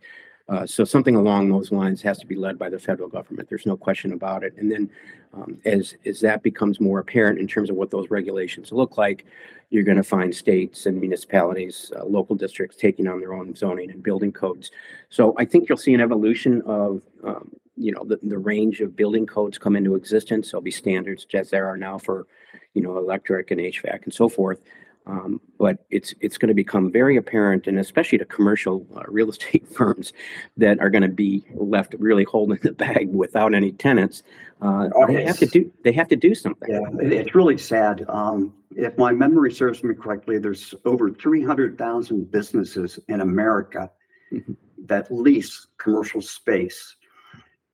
Uh, 0.49 0.65
so 0.65 0.83
something 0.83 1.15
along 1.15 1.49
those 1.49 1.71
lines 1.71 2.01
has 2.01 2.19
to 2.19 2.27
be 2.27 2.35
led 2.35 2.59
by 2.59 2.69
the 2.69 2.77
federal 2.77 3.07
government. 3.07 3.47
There's 3.49 3.65
no 3.65 3.77
question 3.77 4.11
about 4.11 4.43
it. 4.43 4.53
And 4.57 4.69
then, 4.69 4.89
um, 5.33 5.57
as 5.65 5.95
as 6.05 6.19
that 6.19 6.43
becomes 6.43 6.79
more 6.79 6.99
apparent 6.99 7.39
in 7.39 7.47
terms 7.47 7.69
of 7.69 7.75
what 7.77 7.91
those 7.91 8.09
regulations 8.09 8.71
look 8.71 8.97
like, 8.97 9.25
you're 9.69 9.83
going 9.83 9.97
to 9.97 10.03
find 10.03 10.35
states 10.35 10.85
and 10.85 10.99
municipalities, 10.99 11.91
uh, 11.95 12.03
local 12.03 12.35
districts 12.35 12.75
taking 12.75 13.07
on 13.07 13.19
their 13.19 13.33
own 13.33 13.55
zoning 13.55 13.89
and 13.89 14.03
building 14.03 14.31
codes. 14.33 14.69
So 15.09 15.33
I 15.37 15.45
think 15.45 15.69
you'll 15.69 15.77
see 15.77 15.93
an 15.93 16.01
evolution 16.01 16.61
of 16.63 17.01
um, 17.23 17.49
you 17.75 17.91
know, 17.91 18.03
the, 18.03 18.19
the 18.23 18.37
range 18.37 18.81
of 18.81 18.95
building 18.95 19.25
codes 19.25 19.57
come 19.57 19.75
into 19.75 19.95
existence. 19.95 20.51
There'll 20.51 20.61
be 20.61 20.71
standards 20.71 21.25
as 21.33 21.49
there 21.49 21.67
are 21.67 21.77
now 21.77 21.97
for, 21.97 22.27
you 22.73 22.81
know, 22.81 22.97
electric 22.97 23.51
and 23.51 23.59
HVAC 23.59 24.03
and 24.03 24.13
so 24.13 24.29
forth. 24.29 24.59
Um, 25.05 25.41
but 25.59 25.85
it's 25.89 26.13
it's 26.21 26.37
going 26.37 26.47
to 26.47 26.53
become 26.53 26.91
very 26.91 27.17
apparent, 27.17 27.67
and 27.67 27.77
especially 27.77 28.17
to 28.19 28.25
commercial 28.25 28.87
uh, 28.95 29.03
real 29.07 29.29
estate 29.33 29.67
firms 29.67 30.13
that 30.57 30.79
are 30.79 30.89
going 30.89 31.01
to 31.01 31.09
be 31.09 31.43
left 31.55 31.95
really 31.99 32.23
holding 32.23 32.59
the 32.63 32.71
bag 32.71 33.09
without 33.13 33.53
any 33.53 33.71
tenants. 33.71 34.23
Uh, 34.61 34.87
they 35.07 35.25
have 35.25 35.37
to 35.39 35.45
do 35.45 35.71
they 35.83 35.91
have 35.91 36.07
to 36.07 36.15
do 36.15 36.33
something. 36.33 36.71
Yeah, 36.71 36.81
it's 37.01 37.35
really 37.35 37.57
sad. 37.57 38.05
Um, 38.07 38.53
if 38.75 38.97
my 38.97 39.11
memory 39.11 39.51
serves 39.51 39.83
me 39.83 39.93
correctly, 39.93 40.37
there's 40.37 40.73
over 40.85 41.11
three 41.11 41.43
hundred 41.43 41.77
thousand 41.77 42.31
businesses 42.31 42.97
in 43.09 43.21
America 43.21 43.91
Mhm. 44.31 44.55
that 44.85 45.11
lease 45.11 45.67
commercial 45.77 46.21
space. 46.21 46.95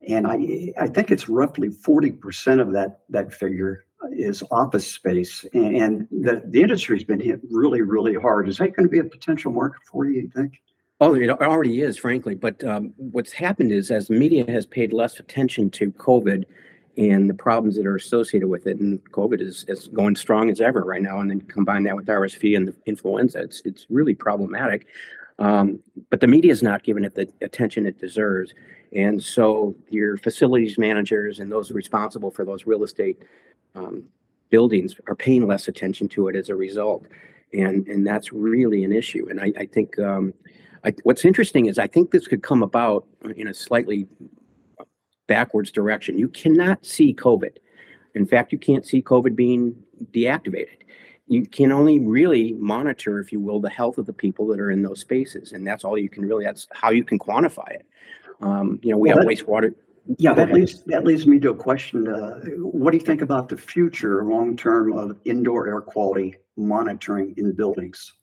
And 0.08 0.26
I, 0.28 0.74
I 0.80 0.88
think 0.88 1.12
it's 1.12 1.30
roughly 1.30 1.70
forty 1.70 2.12
percent 2.12 2.60
of 2.60 2.72
that, 2.74 3.02
that 3.10 3.34
figure 3.34 3.86
is 4.12 4.44
office 4.52 4.88
space. 4.88 5.46
And 5.54 6.08
the, 6.12 6.42
the 6.46 6.62
industry's 6.62 7.04
been 7.04 7.20
hit 7.20 7.42
really, 7.50 7.82
really 7.82 8.16
hard. 8.16 8.48
Is 8.48 8.58
that 8.58 8.76
going 8.76 8.88
to 8.88 8.92
be 8.92 9.00
a 9.00 9.04
potential 9.04 9.52
market 9.52 9.82
for 9.92 10.06
you, 10.06 10.22
you 10.22 10.32
think? 10.36 10.62
Oh, 11.02 11.16
it 11.16 11.30
already 11.30 11.82
is, 11.82 11.98
frankly. 11.98 12.36
But 12.36 12.64
um, 12.64 12.94
what's 12.98 13.32
happened 13.32 13.72
is, 13.72 13.90
as 13.90 14.10
media 14.10 14.46
has 14.50 14.66
paid 14.66 14.92
less 14.92 15.20
attention 15.20 15.70
to 15.72 15.92
COVID 15.94 16.46
and 16.98 17.30
the 17.30 17.34
problems 17.34 17.78
that 17.78 17.86
are 17.86 17.96
associated 17.96 18.50
with 18.50 18.68
it. 18.68 18.80
And 18.80 19.02
COVID 19.12 19.40
is, 19.42 19.64
is 19.70 19.88
going 19.88 20.18
strong 20.18 20.50
as 20.50 20.60
ever 20.60 20.82
right 20.82 21.02
now. 21.02 21.22
And 21.22 21.30
then 21.30 21.40
combine 21.42 21.84
that 21.84 21.96
with 21.96 22.08
RSV 22.08 22.58
and 22.58 22.68
the 22.68 22.76
influenza, 22.86 23.40
it's, 23.40 23.62
it's 23.64 23.86
really 23.90 24.14
problematic. 24.14 24.88
Um, 25.40 25.80
but 26.10 26.20
the 26.20 26.28
media 26.28 26.52
is 26.52 26.62
not 26.62 26.84
giving 26.84 27.06
it 27.06 27.16
the 27.16 27.30
attention 27.42 27.86
it 27.86 28.00
deserves. 28.00 28.54
And 28.94 29.24
so 29.24 29.76
your 29.90 30.18
facilities 30.18 30.78
managers 30.78 31.40
and 31.40 31.50
those 31.50 31.72
responsible 31.72 32.32
for 32.32 32.44
those 32.44 32.66
real 32.66 32.84
estate 32.84 33.18
um, 33.76 34.04
buildings 34.50 34.96
are 35.08 35.16
paying 35.16 35.48
less 35.48 35.68
attention 35.68 36.08
to 36.10 36.28
it 36.28 36.36
as 36.36 36.50
a 36.50 36.56
result. 36.56 37.06
And, 37.54 37.88
and 37.88 38.06
that's 38.06 38.32
really 38.32 38.84
an 38.84 38.92
issue. 38.92 39.28
And 39.30 39.40
I, 39.40 39.52
I 39.58 39.66
think 39.66 39.98
um, 40.00 40.34
I, 40.84 40.94
what's 41.04 41.26
interesting 41.26 41.66
is 41.66 41.80
I 41.80 41.88
think 41.88 42.12
this 42.12 42.28
could 42.28 42.44
come 42.44 42.64
about 42.64 43.08
in 43.36 43.48
a 43.48 43.54
slightly 43.54 44.08
backwards 45.28 45.72
direction. 45.72 46.18
You 46.18 46.30
cannot 46.30 46.86
see 46.86 47.14
COVID. 47.14 47.58
In 48.16 48.26
fact, 48.26 48.52
you 48.52 48.58
can't 48.58 48.86
see 48.86 49.02
COVID 49.02 49.36
being 49.36 49.76
deactivated. 50.12 50.78
You 51.28 51.46
can 51.46 51.72
only 51.72 52.00
really 52.00 52.54
monitor, 52.54 53.20
if 53.20 53.32
you 53.32 53.40
will, 53.40 53.60
the 53.60 53.70
health 53.70 54.00
of 54.00 54.08
the 54.08 54.14
people 54.14 54.48
that 54.48 54.60
are 54.60 54.72
in 54.72 54.82
those 54.82 55.02
spaces. 55.02 55.52
And 55.54 55.66
that's 55.66 55.84
all 55.84 55.98
you 55.98 56.10
can 56.10 56.26
really, 56.26 56.46
that's 56.46 56.68
how 56.72 56.90
you 56.90 57.04
can 57.04 57.20
quantify 57.20 57.70
it. 57.70 57.86
Um, 58.42 58.80
you 58.82 58.92
know, 58.92 58.98
we 58.98 59.10
Well, 59.10 59.20
have 59.20 59.28
wastewater. 59.28 59.76
Yeah, 60.18 60.34
that 60.34 60.52
leads, 60.52 60.84
that 60.84 61.04
leads 61.04 61.28
me 61.28 61.40
to 61.40 61.52
a 61.52 61.56
question. 61.56 62.08
Uh, 62.08 62.40
what 62.58 62.92
do 62.92 62.98
you 62.98 63.04
think 63.04 63.22
about 63.22 63.48
the 63.48 63.58
future, 63.58 64.24
long-term 64.24 64.98
of 64.98 65.18
indoor 65.26 65.68
air 65.68 65.82
quality 65.82 66.36
monitoring 66.58 67.36
in 67.38 67.54
buildings? 67.54 68.14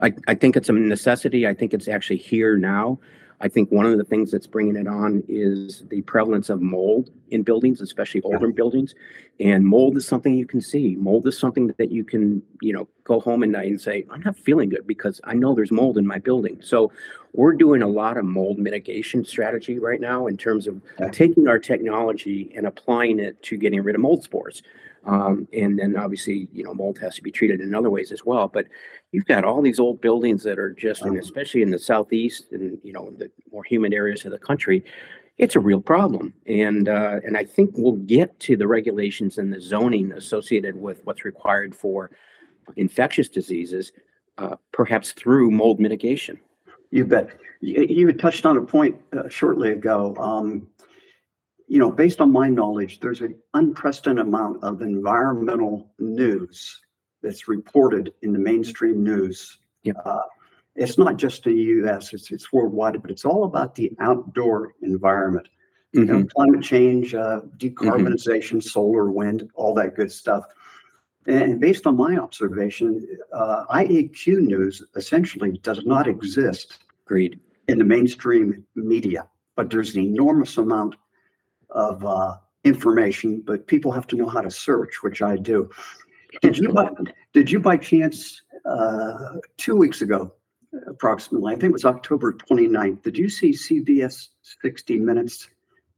I, 0.00 0.14
I 0.26 0.34
think 0.34 0.56
it's 0.56 0.68
a 0.70 0.72
necessity. 0.72 1.46
I 1.46 1.52
think 1.52 1.74
it's 1.74 1.88
actually 1.88 2.16
here 2.16 2.56
now. 2.56 2.98
I 3.40 3.48
think 3.48 3.70
one 3.70 3.84
of 3.84 3.98
the 3.98 4.04
things 4.04 4.30
that's 4.30 4.46
bringing 4.46 4.76
it 4.76 4.86
on 4.86 5.22
is 5.28 5.84
the 5.90 6.00
prevalence 6.02 6.48
of 6.48 6.62
mold 6.62 7.10
in 7.30 7.42
buildings, 7.42 7.82
especially 7.82 8.22
Yeah. 8.24 8.36
older 8.36 8.50
buildings. 8.50 8.94
And 9.38 9.66
mold 9.66 9.96
is 9.96 10.06
something 10.06 10.34
you 10.34 10.46
can 10.46 10.62
see. 10.62 10.94
Mold 10.94 11.26
is 11.26 11.36
something 11.36 11.66
that 11.76 11.90
you 11.90 12.04
can, 12.04 12.42
you 12.62 12.72
know, 12.72 12.88
go 13.02 13.20
home 13.20 13.42
at 13.42 13.50
night 13.50 13.68
and 13.68 13.80
say, 13.80 14.06
I'm 14.10 14.22
not 14.22 14.36
feeling 14.38 14.70
good 14.70 14.86
because 14.86 15.20
I 15.24 15.34
know 15.34 15.54
there's 15.54 15.72
mold 15.72 15.98
in 15.98 16.06
my 16.06 16.18
building. 16.18 16.60
So 16.62 16.90
we're 17.34 17.52
doing 17.52 17.82
a 17.82 17.86
lot 17.88 18.16
of 18.16 18.24
mold 18.24 18.58
mitigation 18.58 19.24
strategy 19.24 19.78
right 19.78 20.00
now 20.00 20.28
in 20.28 20.36
terms 20.36 20.66
of 20.68 20.80
Okay. 21.00 21.10
taking 21.10 21.48
our 21.48 21.58
technology 21.58 22.52
and 22.56 22.66
applying 22.66 23.18
it 23.18 23.42
to 23.42 23.56
getting 23.56 23.82
rid 23.82 23.96
of 23.96 24.00
mold 24.00 24.22
spores. 24.22 24.62
Um, 25.04 25.46
and 25.52 25.78
then 25.78 25.96
obviously, 25.96 26.48
you 26.52 26.64
know, 26.64 26.72
mold 26.72 26.98
has 27.00 27.16
to 27.16 27.22
be 27.22 27.30
treated 27.30 27.60
in 27.60 27.74
other 27.74 27.90
ways 27.90 28.10
as 28.12 28.24
well. 28.24 28.48
But 28.48 28.66
you've 29.12 29.26
got 29.26 29.44
all 29.44 29.60
these 29.60 29.78
old 29.80 30.00
buildings 30.00 30.42
that 30.44 30.58
are 30.58 30.72
just, 30.72 31.02
and 31.02 31.18
especially 31.18 31.60
in 31.60 31.70
the 31.70 31.78
southeast 31.78 32.52
and 32.52 32.78
you 32.82 32.92
know 32.92 33.12
the 33.18 33.30
more 33.52 33.64
humid 33.64 33.92
areas 33.92 34.24
of 34.24 34.30
the 34.32 34.38
country, 34.38 34.82
it's 35.36 35.56
a 35.56 35.60
real 35.60 35.80
problem. 35.80 36.32
And 36.46 36.88
uh, 36.88 37.20
and 37.26 37.36
I 37.36 37.44
think 37.44 37.72
we'll 37.74 37.92
get 37.92 38.38
to 38.40 38.56
the 38.56 38.66
regulations 38.66 39.36
and 39.38 39.52
the 39.52 39.60
zoning 39.60 40.12
associated 40.12 40.74
with 40.74 41.00
what's 41.04 41.24
required 41.26 41.74
for 41.74 42.10
infectious 42.76 43.28
diseases, 43.28 43.92
uh, 44.38 44.56
perhaps 44.72 45.12
through 45.12 45.50
mold 45.50 45.80
mitigation. 45.80 46.38
You 46.94 47.04
bet. 47.04 47.30
You, 47.60 47.82
you 47.82 48.06
had 48.06 48.20
touched 48.20 48.46
on 48.46 48.56
a 48.56 48.62
point 48.62 48.94
uh, 49.12 49.28
shortly 49.28 49.72
ago. 49.72 50.14
Um, 50.16 50.68
you 51.66 51.80
know, 51.80 51.90
based 51.90 52.20
on 52.20 52.30
my 52.30 52.48
knowledge, 52.48 53.00
there's 53.00 53.20
an 53.20 53.34
unprecedented 53.54 54.24
amount 54.24 54.62
of 54.62 54.80
environmental 54.80 55.90
news 55.98 56.80
that's 57.20 57.48
reported 57.48 58.14
in 58.22 58.32
the 58.32 58.38
mainstream 58.38 59.02
news. 59.02 59.58
Yep. 59.82 59.96
Uh, 60.04 60.20
it's 60.76 60.96
not 60.96 61.16
just 61.16 61.44
in 61.46 61.56
the 61.56 61.62
U.S. 61.62 62.12
It's 62.12 62.30
it's 62.30 62.52
worldwide, 62.52 63.02
but 63.02 63.10
it's 63.10 63.24
all 63.24 63.42
about 63.42 63.74
the 63.74 63.90
outdoor 63.98 64.74
environment. 64.82 65.48
You 65.90 66.04
know, 66.04 66.24
climate 66.24 66.62
change, 66.62 67.12
uh, 67.14 67.40
decarbonization, 67.56 68.62
solar, 68.62 69.10
wind, 69.10 69.48
all 69.54 69.74
that 69.74 69.96
good 69.96 70.12
stuff. 70.12 70.44
And 71.26 71.60
based 71.60 71.86
on 71.86 71.96
my 71.96 72.16
observation, 72.16 73.06
uh, 73.32 73.64
IAQ 73.70 74.38
news 74.40 74.82
essentially 74.94 75.58
does 75.62 75.84
not 75.86 76.06
exist 76.06 76.78
Agreed. 77.06 77.40
in 77.68 77.78
the 77.78 77.84
mainstream 77.84 78.64
media, 78.74 79.26
but 79.56 79.70
there's 79.70 79.94
an 79.94 80.02
enormous 80.02 80.58
amount 80.58 80.96
of 81.70 82.04
uh, 82.04 82.36
information, 82.64 83.42
but 83.46 83.66
people 83.66 83.90
have 83.90 84.06
to 84.08 84.16
know 84.16 84.28
how 84.28 84.42
to 84.42 84.50
search, 84.50 85.02
which 85.02 85.22
I 85.22 85.36
do. 85.36 85.70
Did 86.42 86.58
you 86.58 86.72
by, 86.72 86.90
did 87.32 87.50
you 87.50 87.60
by 87.60 87.76
chance, 87.76 88.42
uh, 88.66 89.36
two 89.56 89.76
weeks 89.76 90.02
ago, 90.02 90.32
approximately, 90.88 91.52
I 91.52 91.56
think 91.56 91.70
it 91.70 91.72
was 91.72 91.84
October 91.84 92.32
29th, 92.32 93.02
did 93.02 93.16
you 93.16 93.28
see 93.28 93.50
CBS 93.50 94.28
60 94.62 94.98
Minutes? 94.98 95.48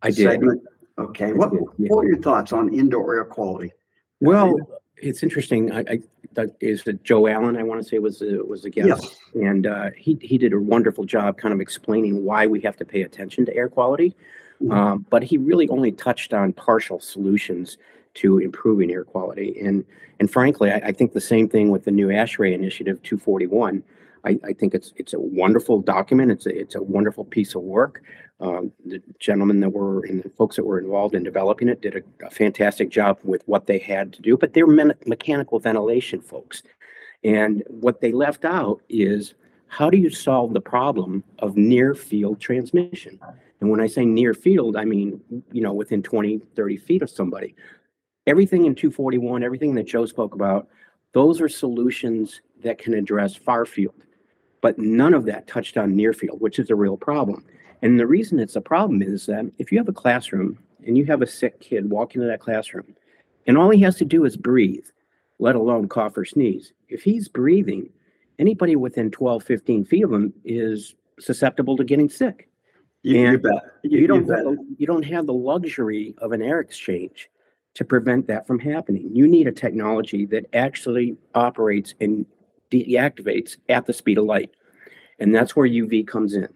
I 0.02 0.10
did. 0.10 0.30
segment? 0.30 0.62
Okay, 0.98 1.32
what, 1.32 1.50
did, 1.50 1.60
yeah. 1.78 1.88
what 1.88 2.04
are 2.04 2.08
your 2.08 2.22
thoughts 2.22 2.52
on 2.52 2.72
indoor 2.72 3.16
air 3.16 3.24
quality? 3.24 3.72
Well, 4.20 4.56
it's 4.98 5.22
interesting. 5.22 5.72
I, 5.72 5.80
I 5.80 6.00
that 6.32 6.54
is 6.60 6.86
it 6.86 7.02
Joe 7.04 7.26
Allen. 7.28 7.56
I 7.56 7.62
want 7.62 7.82
to 7.82 7.88
say 7.88 7.98
was 7.98 8.18
the 8.18 8.42
was 8.44 8.62
the 8.62 8.70
guest, 8.70 8.86
Yes. 9.02 9.16
and 9.34 9.66
uh, 9.66 9.90
he 9.96 10.18
he 10.20 10.38
did 10.38 10.52
a 10.52 10.60
wonderful 10.60 11.04
job, 11.04 11.38
kind 11.38 11.54
of 11.54 11.60
explaining 11.60 12.24
why 12.24 12.46
we 12.46 12.60
have 12.60 12.76
to 12.76 12.84
pay 12.84 13.02
attention 13.02 13.44
to 13.46 13.54
air 13.54 13.68
quality. 13.68 14.14
Mhm. 14.62 14.72
Um, 14.72 15.06
but 15.10 15.22
he 15.22 15.36
really 15.36 15.68
only 15.68 15.92
touched 15.92 16.32
on 16.32 16.52
partial 16.52 16.98
solutions 17.00 17.76
to 18.14 18.38
improving 18.38 18.90
air 18.90 19.04
quality, 19.04 19.58
and 19.60 19.84
and 20.18 20.30
frankly, 20.30 20.70
I, 20.70 20.76
I 20.76 20.92
think 20.92 21.12
the 21.12 21.20
same 21.20 21.48
thing 21.48 21.70
with 21.70 21.84
the 21.84 21.90
new 21.90 22.08
ASHRAE 22.08 22.54
initiative 22.54 23.02
241. 23.02 23.82
I, 24.24 24.38
I 24.44 24.52
think 24.54 24.74
it's 24.74 24.92
it's 24.96 25.12
a 25.12 25.20
wonderful 25.20 25.80
document. 25.80 26.30
It's 26.32 26.46
a 26.46 26.58
it's 26.58 26.74
a 26.74 26.82
wonderful 26.82 27.24
piece 27.24 27.54
of 27.54 27.62
work. 27.62 28.02
Um, 28.38 28.70
the 28.84 29.02
gentlemen 29.18 29.60
that 29.60 29.70
were 29.70 30.04
and 30.04 30.22
the 30.22 30.28
folks 30.28 30.56
that 30.56 30.64
were 30.66 30.78
involved 30.78 31.14
in 31.14 31.22
developing 31.22 31.70
it 31.70 31.80
did 31.80 31.96
a, 31.96 32.26
a 32.26 32.30
fantastic 32.30 32.90
job 32.90 33.18
with 33.24 33.42
what 33.46 33.66
they 33.66 33.78
had 33.78 34.12
to 34.12 34.20
do. 34.20 34.36
But 34.36 34.52
they're 34.52 34.66
me- 34.66 34.92
mechanical 35.06 35.58
ventilation 35.58 36.20
folks, 36.20 36.62
and 37.24 37.62
what 37.68 38.02
they 38.02 38.12
left 38.12 38.44
out 38.44 38.82
is 38.90 39.34
how 39.68 39.88
do 39.88 39.96
you 39.96 40.10
solve 40.10 40.52
the 40.52 40.60
problem 40.60 41.24
of 41.38 41.56
near 41.56 41.94
field 41.94 42.38
transmission? 42.38 43.18
And 43.60 43.70
when 43.70 43.80
I 43.80 43.86
say 43.86 44.04
near 44.04 44.34
field, 44.34 44.76
I 44.76 44.84
mean 44.84 45.18
you 45.50 45.62
know 45.62 45.72
within 45.72 46.02
20, 46.02 46.40
30 46.54 46.76
feet 46.76 47.00
of 47.00 47.08
somebody. 47.08 47.54
Everything 48.26 48.66
in 48.66 48.74
241, 48.74 49.44
everything 49.44 49.74
that 49.76 49.86
Joe 49.86 50.04
spoke 50.04 50.34
about, 50.34 50.68
those 51.12 51.40
are 51.40 51.48
solutions 51.48 52.42
that 52.62 52.76
can 52.76 52.92
address 52.92 53.34
far 53.34 53.64
field. 53.64 53.94
But 54.60 54.78
none 54.78 55.14
of 55.14 55.24
that 55.24 55.46
touched 55.46 55.78
on 55.78 55.96
near 55.96 56.12
field, 56.12 56.40
which 56.40 56.58
is 56.58 56.68
a 56.68 56.74
real 56.74 56.98
problem. 56.98 57.46
And 57.82 57.98
the 57.98 58.06
reason 58.06 58.38
it's 58.38 58.56
a 58.56 58.60
problem 58.60 59.02
is 59.02 59.26
that 59.26 59.50
if 59.58 59.70
you 59.70 59.78
have 59.78 59.88
a 59.88 59.92
classroom 59.92 60.58
and 60.86 60.96
you 60.96 61.04
have 61.06 61.22
a 61.22 61.26
sick 61.26 61.60
kid 61.60 61.90
walk 61.90 62.14
into 62.14 62.26
that 62.26 62.40
classroom 62.40 62.94
and 63.46 63.58
all 63.58 63.70
he 63.70 63.80
has 63.82 63.96
to 63.96 64.04
do 64.04 64.24
is 64.24 64.36
breathe, 64.36 64.86
let 65.38 65.54
alone 65.54 65.88
cough 65.88 66.16
or 66.16 66.24
sneeze, 66.24 66.72
if 66.88 67.02
he's 67.02 67.28
breathing, 67.28 67.90
anybody 68.38 68.76
within 68.76 69.10
12, 69.10 69.42
15 69.42 69.84
feet 69.84 70.04
of 70.04 70.12
him 70.12 70.32
is 70.44 70.94
susceptible 71.20 71.76
to 71.76 71.84
getting 71.84 72.08
sick. 72.08 72.48
You, 73.02 73.18
uh, 73.18 73.22
you 73.22 73.28
And 73.28 73.42
bet. 73.42 73.52
You, 73.84 74.00
You 74.00 74.06
don't, 74.06 74.26
bet. 74.26 74.38
have 74.38 74.56
you 74.78 74.86
don't 74.86 75.04
have 75.04 75.26
the 75.26 75.32
luxury 75.34 76.14
of 76.18 76.32
an 76.32 76.42
air 76.42 76.60
exchange 76.60 77.28
to 77.74 77.84
prevent 77.84 78.26
that 78.26 78.46
from 78.46 78.58
happening. 78.58 79.10
You 79.12 79.28
need 79.28 79.46
a 79.46 79.52
technology 79.52 80.24
that 80.26 80.46
actually 80.54 81.16
operates 81.34 81.94
and 82.00 82.24
deactivates 82.70 83.58
at 83.68 83.86
the 83.86 83.92
speed 83.92 84.18
of 84.18 84.24
light. 84.24 84.50
And 85.18 85.34
that's 85.34 85.54
where 85.54 85.68
UV 85.68 86.06
comes 86.06 86.34
in. 86.34 86.48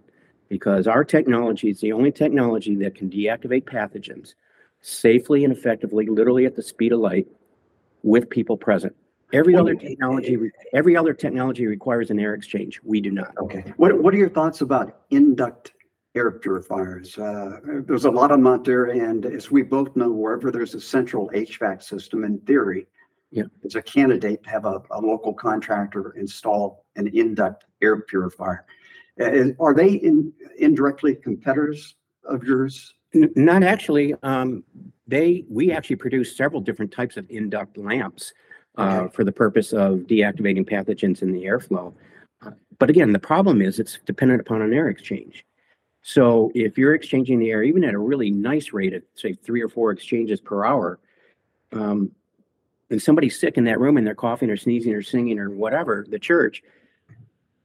Because 0.51 0.89
our 0.89 1.05
technology 1.05 1.71
is 1.71 1.81
the 1.81 1.93
only 1.93 2.11
technology 2.11 2.75
that 2.75 2.97
can 2.97 3.09
deactivate 3.09 3.63
pathogens 3.65 4.35
safely 4.83 5.45
and 5.45 5.53
effectively, 5.57 6.07
literally 6.07 6.45
at 6.45 6.57
the 6.57 6.63
speed 6.63 6.93
of 6.93 6.99
light, 6.99 7.29
with 8.03 8.29
people 8.29 8.57
present. 8.57 8.95
Every 9.33 9.55
other 9.55 9.77
technology, 9.77 10.37
every 10.75 10.97
other 10.97 11.15
technology 11.15 11.67
requires 11.67 12.11
an 12.11 12.19
air 12.19 12.35
exchange. 12.35 12.81
We 12.83 13.01
do 13.01 13.13
not. 13.13 13.33
Okay. 13.41 13.73
What, 13.77 13.97
what 14.03 14.13
are 14.13 14.17
your 14.17 14.29
thoughts 14.31 14.61
about 14.61 15.03
induct 15.11 15.73
air 16.17 16.33
purifiers? 16.33 17.17
Uh, 17.17 17.61
there's 17.87 18.07
a 18.07 18.11
lot 18.11 18.33
of 18.33 18.39
them 18.39 18.49
out 18.49 18.65
there, 18.65 18.87
and 18.87 19.25
as 19.27 19.49
we 19.53 19.63
both 19.63 19.95
know, 19.95 20.11
wherever 20.11 20.51
there's 20.51 20.75
a 20.75 20.81
central 20.81 21.31
HVAC 21.33 21.81
system, 21.81 22.25
in 22.25 22.39
theory, 22.41 22.89
Yeah. 23.31 23.45
it's 23.63 23.77
a 23.77 23.83
candidate 23.83 24.43
to 24.43 24.51
have 24.51 24.65
a, 24.65 24.83
a 24.91 25.01
local 25.01 25.33
contractor 25.33 26.11
install 26.17 26.85
an 26.97 27.07
induct 27.15 27.67
air 27.83 28.01
purifier. 28.01 28.65
Are 29.21 29.75
they 29.75 29.93
in, 29.95 30.33
indirectly 30.59 31.15
competitors 31.15 31.97
of 32.25 32.45
yours? 32.45 32.95
N- 33.15 33.33
Not 33.37 33.63
actually. 33.63 34.15
Um, 34.23 34.65
they, 35.07 35.45
we 35.49 35.73
actually 35.73 35.97
produce 35.97 36.37
several 36.37 36.61
different 36.61 36.93
types 36.93 37.17
of 37.17 37.27
induct 37.31 37.77
lamps 37.77 38.33
uh, 38.79 38.83
Okay. 39.03 39.15
for 39.17 39.25
the 39.25 39.33
purpose 39.33 39.73
of 39.73 40.01
deactivating 40.01 40.69
pathogens 40.69 41.23
in 41.23 41.33
the 41.33 41.45
airflow. 41.45 41.93
Uh, 42.43 42.53
But 42.79 42.89
again, 42.89 43.13
the 43.13 43.19
problem 43.19 43.61
is 43.61 43.79
it's 43.79 43.99
dependent 44.07 44.41
upon 44.41 44.63
an 44.63 44.73
air 44.73 44.89
exchange. 44.89 45.45
So 46.03 46.51
if 46.55 46.79
you're 46.79 46.95
exchanging 46.95 47.41
the 47.41 47.51
air, 47.51 47.63
even 47.63 47.85
at 47.85 47.93
a 47.93 47.99
really 47.99 48.31
nice 48.31 48.73
rate 48.73 48.95
of 48.95 49.03
say 49.17 49.35
three 49.35 49.61
or 49.61 49.69
four 49.69 49.91
exchanges 49.91 50.41
per 50.41 50.65
hour, 50.65 50.99
um, 51.73 52.13
and 52.89 53.03
somebody's 53.03 53.39
sick 53.39 53.59
in 53.59 53.65
that 53.65 53.79
room 53.79 53.97
and 53.99 54.07
they're 54.07 54.15
coughing 54.15 54.51
or 54.51 54.57
sneezing 54.57 54.95
or 54.95 55.03
singing 55.03 55.39
or 55.39 55.51
whatever, 55.51 56.07
the 56.09 56.19
church, 56.19 56.63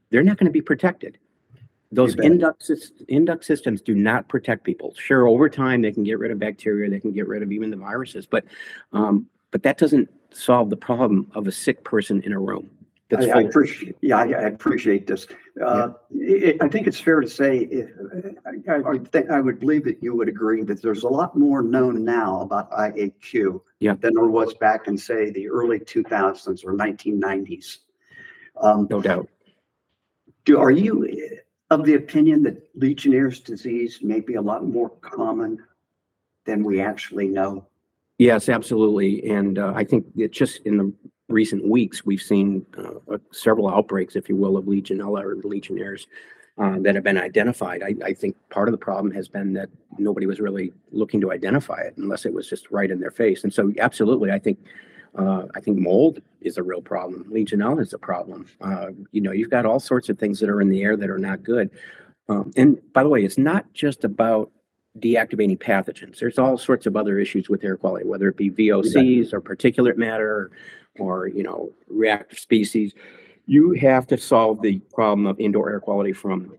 they're 0.10 0.24
not 0.24 0.38
going 0.38 0.48
to 0.48 0.52
be 0.52 0.62
protected. 0.62 1.18
Those 1.96 2.16
induct, 2.16 2.70
induct 3.08 3.46
systems 3.46 3.82
do 3.82 3.96
not 3.96 4.28
protect 4.28 4.64
people. 4.66 4.94
Sure, 4.98 5.28
over 5.28 5.50
time, 5.50 5.82
they 5.82 5.92
can 5.92 6.04
get 6.04 6.20
rid 6.20 6.32
of 6.32 6.40
bacteria, 6.40 6.90
they 6.90 7.00
can 7.00 7.14
get 7.14 7.28
rid 7.28 7.42
of 7.42 7.52
even 7.52 7.70
the 7.70 7.78
viruses, 7.78 8.26
but, 8.26 8.44
um, 8.94 9.28
but 9.52 9.64
that 9.64 9.78
doesn't 9.78 10.10
solve 10.34 10.70
the 10.70 10.78
problem 10.78 11.32
of 11.34 11.48
a 11.48 11.52
sick 11.52 11.84
person 11.84 12.22
in 12.24 12.34
a 12.34 12.40
room. 12.40 12.70
that's 13.10 13.28
I, 13.28 13.40
I 13.40 13.42
appreciate, 13.44 13.96
yeah, 14.02 14.18
I, 14.18 14.24
I 14.24 14.42
appreciate 14.48 15.08
this. 15.08 15.26
Uh, 15.64 15.90
I, 16.22 16.58
I 16.60 16.68
think 16.68 16.88
it's 16.88 17.00
fair 17.00 17.22
to 17.22 17.30
say, 17.30 17.60
if, 17.60 17.90
I, 18.46 18.74
I 18.74 18.78
would 18.80 19.10
think, 19.14 19.30
I 19.32 19.40
would 19.40 19.60
believe 19.62 19.86
that 19.86 20.04
you 20.04 20.16
would 20.18 20.28
agree 20.28 20.64
that 20.64 20.82
there's 20.82 21.04
a 21.04 21.08
lot 21.08 21.38
more 21.38 21.62
known 21.62 22.04
now 22.04 22.42
about 22.42 22.70
IAQ 22.72 23.62
Yeah. 23.80 23.96
than 24.02 24.16
there 24.16 24.26
was 24.26 24.54
back 24.56 24.88
in, 24.88 24.98
say, 24.98 25.30
the 25.32 25.48
early 25.48 25.80
two 25.80 26.04
thousands 26.04 26.66
or 26.66 26.74
nineteen 26.74 27.20
nineties. 27.20 27.80
Um, 28.62 28.88
No 28.90 29.02
doubt. 29.02 29.30
do, 30.44 30.60
are 30.60 30.72
you 30.72 31.08
of 31.80 31.86
the 31.86 31.96
opinion 31.96 32.44
that 32.44 32.70
Legionnaire's 32.76 33.40
disease 33.40 34.00
may 34.02 34.20
be 34.20 34.36
a 34.36 34.42
lot 34.42 34.66
more 34.66 34.90
common 35.02 35.64
than 36.46 36.64
we 36.64 36.82
actually 36.82 37.28
know? 37.28 37.66
Yes, 38.18 38.50
absolutely. 38.50 39.30
And 39.30 39.60
uh, 39.60 39.74
I 39.76 39.84
think 39.84 40.06
that 40.16 40.32
just 40.32 40.62
in 40.66 40.78
the 40.78 40.94
recent 41.28 41.68
weeks, 41.68 42.06
we've 42.06 42.22
seen 42.22 42.66
uh, 42.78 43.14
uh, 43.14 43.18
several 43.32 43.68
outbreaks, 43.68 44.16
if 44.16 44.30
you 44.30 44.36
will, 44.36 44.58
of 44.58 44.66
Legionella 44.66 45.24
or 45.24 45.36
Legionnaires 45.44 46.08
uh, 46.58 46.78
that 46.80 46.96
have 46.96 47.04
been 47.04 47.18
identified. 47.18 47.84
I, 47.84 47.96
I 48.06 48.14
think 48.14 48.36
part 48.50 48.70
of 48.70 48.72
the 48.72 48.78
problem 48.78 49.14
has 49.14 49.28
been 49.28 49.54
that 49.54 49.70
nobody 49.98 50.26
was 50.26 50.40
really 50.40 50.72
looking 50.92 51.20
to 51.22 51.32
identify 51.32 51.82
it 51.82 51.98
unless 51.98 52.26
it 52.26 52.34
was 52.34 52.48
just 52.48 52.72
right 52.72 52.90
in 52.90 53.00
their 53.00 53.12
face. 53.12 53.44
And 53.44 53.54
so, 53.54 53.74
absolutely, 53.80 54.32
I 54.32 54.40
think 54.40 54.60
uh, 55.18 55.44
I 55.56 55.60
think 55.60 55.78
mold 55.78 56.22
is 56.42 56.58
a 56.58 56.64
real 56.64 56.82
problem. 56.82 57.26
Legionella 57.32 57.82
is 57.82 57.94
a 57.94 57.98
problem. 57.98 58.48
Uh, 58.62 58.88
you 59.12 59.22
know, 59.22 59.32
you've 59.32 59.50
got 59.50 59.66
all 59.66 59.80
sorts 59.80 60.10
of 60.10 60.20
things 60.20 60.40
that 60.40 60.50
are 60.50 60.62
in 60.62 60.70
the 60.70 60.84
air 60.84 60.98
that 60.98 61.10
are 61.10 61.18
not 61.18 61.44
good. 61.44 61.70
Um, 62.28 62.52
and 62.56 62.82
by 62.94 63.04
the 63.04 63.10
way, 63.10 63.24
it's 63.24 63.38
not 63.38 63.72
just 63.74 64.04
about 64.04 64.52
deactivating 65.00 65.58
pathogens. 65.58 66.20
There's 66.20 66.40
all 66.40 66.58
sorts 66.58 66.86
of 66.86 66.96
other 66.96 67.20
issues 67.20 67.50
with 67.50 67.64
air 67.64 67.78
quality, 67.78 68.06
whether 68.06 68.28
it 68.30 68.38
be 68.38 68.50
VOCs 68.50 69.34
or 69.34 69.42
particulate 69.42 69.98
matter 69.98 70.52
or, 71.00 71.28
you 71.28 71.44
know, 71.44 71.72
reactive 71.88 72.40
species. 72.40 72.94
You 73.46 73.74
have 73.74 74.08
to 74.08 74.18
solve 74.18 74.62
the 74.62 74.80
problem 74.94 75.28
of 75.28 75.40
indoor 75.40 75.70
air 75.70 75.80
quality 75.80 76.14
from 76.14 76.56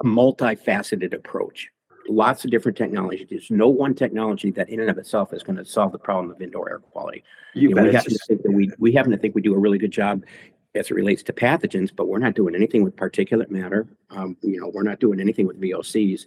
a 0.00 0.04
multifaceted 0.04 1.14
approach. 1.14 1.70
Lots 2.08 2.44
of 2.44 2.50
different 2.50 2.76
technologies. 2.76 3.26
There's 3.30 3.50
no 3.50 3.68
one 3.68 3.94
technology 3.94 4.50
that 4.52 4.68
in 4.68 4.80
and 4.80 4.90
of 4.90 4.98
itself 4.98 5.32
is 5.32 5.42
going 5.42 5.56
to 5.56 5.64
solve 5.64 5.92
the 5.92 5.98
problem 5.98 6.30
of 6.30 6.42
indoor 6.42 6.70
air 6.70 6.78
quality. 6.78 7.24
You 7.54 7.68
You 7.68 7.74
know, 7.74 7.84
we 7.84 7.92
happen 7.92 8.12
to 8.12 8.18
think 8.26 8.42
that 8.42 8.52
we, 8.52 8.70
we 8.78 8.92
happen 8.92 9.12
to 9.12 9.18
think 9.18 9.34
we 9.34 9.42
do 9.42 9.54
a 9.54 9.58
really 9.58 9.78
good 9.78 9.92
job 9.92 10.24
as 10.74 10.90
it 10.90 10.94
relates 10.94 11.22
to 11.22 11.32
pathogens, 11.32 11.90
but 11.94 12.08
we're 12.08 12.18
not 12.18 12.34
doing 12.34 12.54
anything 12.54 12.82
with 12.82 12.96
particulate 12.96 13.50
matter. 13.50 13.86
Um, 14.10 14.36
you 14.42 14.58
know, 14.58 14.70
we're 14.72 14.82
not 14.82 15.00
doing 15.00 15.20
anything 15.20 15.46
with 15.46 15.60
VOCs. 15.60 16.24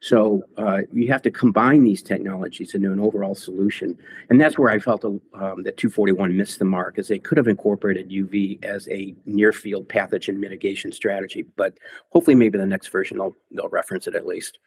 So, 0.00 0.44
uh, 0.56 0.82
you 0.92 1.08
have 1.08 1.22
to 1.22 1.32
combine 1.32 1.82
these 1.82 2.02
technologies 2.02 2.74
into 2.74 2.92
an 2.92 3.00
overall 3.00 3.34
solution. 3.34 3.98
And 4.30 4.40
that's 4.40 4.56
where 4.56 4.70
I 4.70 4.78
felt, 4.78 5.04
um, 5.04 5.62
that 5.64 5.76
two 5.76 5.90
forty-one 5.90 6.36
missed 6.36 6.60
the 6.60 6.64
mark, 6.64 6.98
is 6.98 7.08
they 7.08 7.18
could 7.18 7.38
have 7.38 7.48
incorporated 7.48 8.08
UV 8.08 8.64
as 8.64 8.88
a 8.88 9.16
near-field 9.26 9.88
pathogen 9.88 10.36
mitigation 10.36 10.92
strategy. 10.92 11.44
But 11.56 11.74
hopefully 12.10 12.36
maybe 12.36 12.58
the 12.58 12.66
next 12.66 12.88
version 12.88 13.18
they'll, 13.18 13.36
they'll 13.50 13.68
reference 13.68 14.06
it 14.06 14.14
at 14.14 14.26
least. 14.26 14.58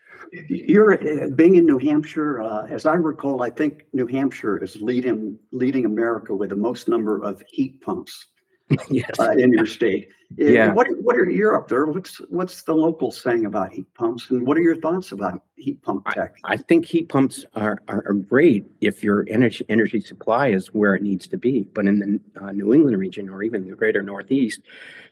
You're, 0.50 0.94
uh, 0.94 1.30
being 1.30 1.56
in 1.56 1.66
New 1.66 1.78
Hampshire, 1.78 2.42
uh, 2.42 2.66
as 2.68 2.86
I 2.86 2.96
recall, 2.96 3.42
I 3.44 3.50
think 3.50 3.86
New 3.94 4.08
Hampshire 4.08 4.62
is 4.62 4.76
leading, 4.82 5.40
leading 5.54 5.86
America 5.86 6.36
with 6.36 6.50
the 6.50 6.56
most 6.58 6.90
number 6.90 7.24
of 7.24 7.42
heat 7.48 7.80
pumps 7.82 8.28
Yes. 8.90 9.20
uh, 9.20 9.32
in 9.32 9.54
your 9.54 9.66
state. 9.66 10.10
Uh, 10.10 10.46
Yeah. 10.46 10.74
What, 10.74 10.88
what 11.02 11.18
are, 11.18 11.30
you're 11.30 11.56
up 11.56 11.68
there, 11.68 11.86
what's, 11.86 12.18
what's 12.30 12.64
the 12.64 12.74
locals 12.74 13.20
saying 13.22 13.46
about 13.46 13.74
heat 13.74 13.92
pumps 13.94 14.30
and 14.30 14.48
what 14.48 14.58
are 14.58 14.62
your 14.62 14.78
thoughts 14.78 15.12
about 15.12 15.44
heat 15.56 15.82
pump 15.82 16.06
tech? 16.14 16.36
I 16.46 16.58
think 16.58 16.86
heat 16.86 17.10
pumps 17.10 17.46
are, 17.56 17.78
are, 17.88 18.04
are 18.08 18.14
great 18.14 18.66
if 18.80 19.04
your 19.04 19.26
energy, 19.30 19.66
energy 19.68 20.00
supply 20.00 20.48
is 20.50 20.68
where 20.68 20.96
it 20.96 21.04
needs 21.04 21.28
to 21.28 21.38
be. 21.38 21.68
But 21.74 21.86
in 21.86 22.00
the 22.00 22.42
uh, 22.42 22.52
New 22.52 22.74
England 22.74 22.98
region 22.98 23.30
or 23.30 23.44
even 23.44 23.70
the 23.70 23.76
greater 23.76 24.02
Northeast, 24.02 24.62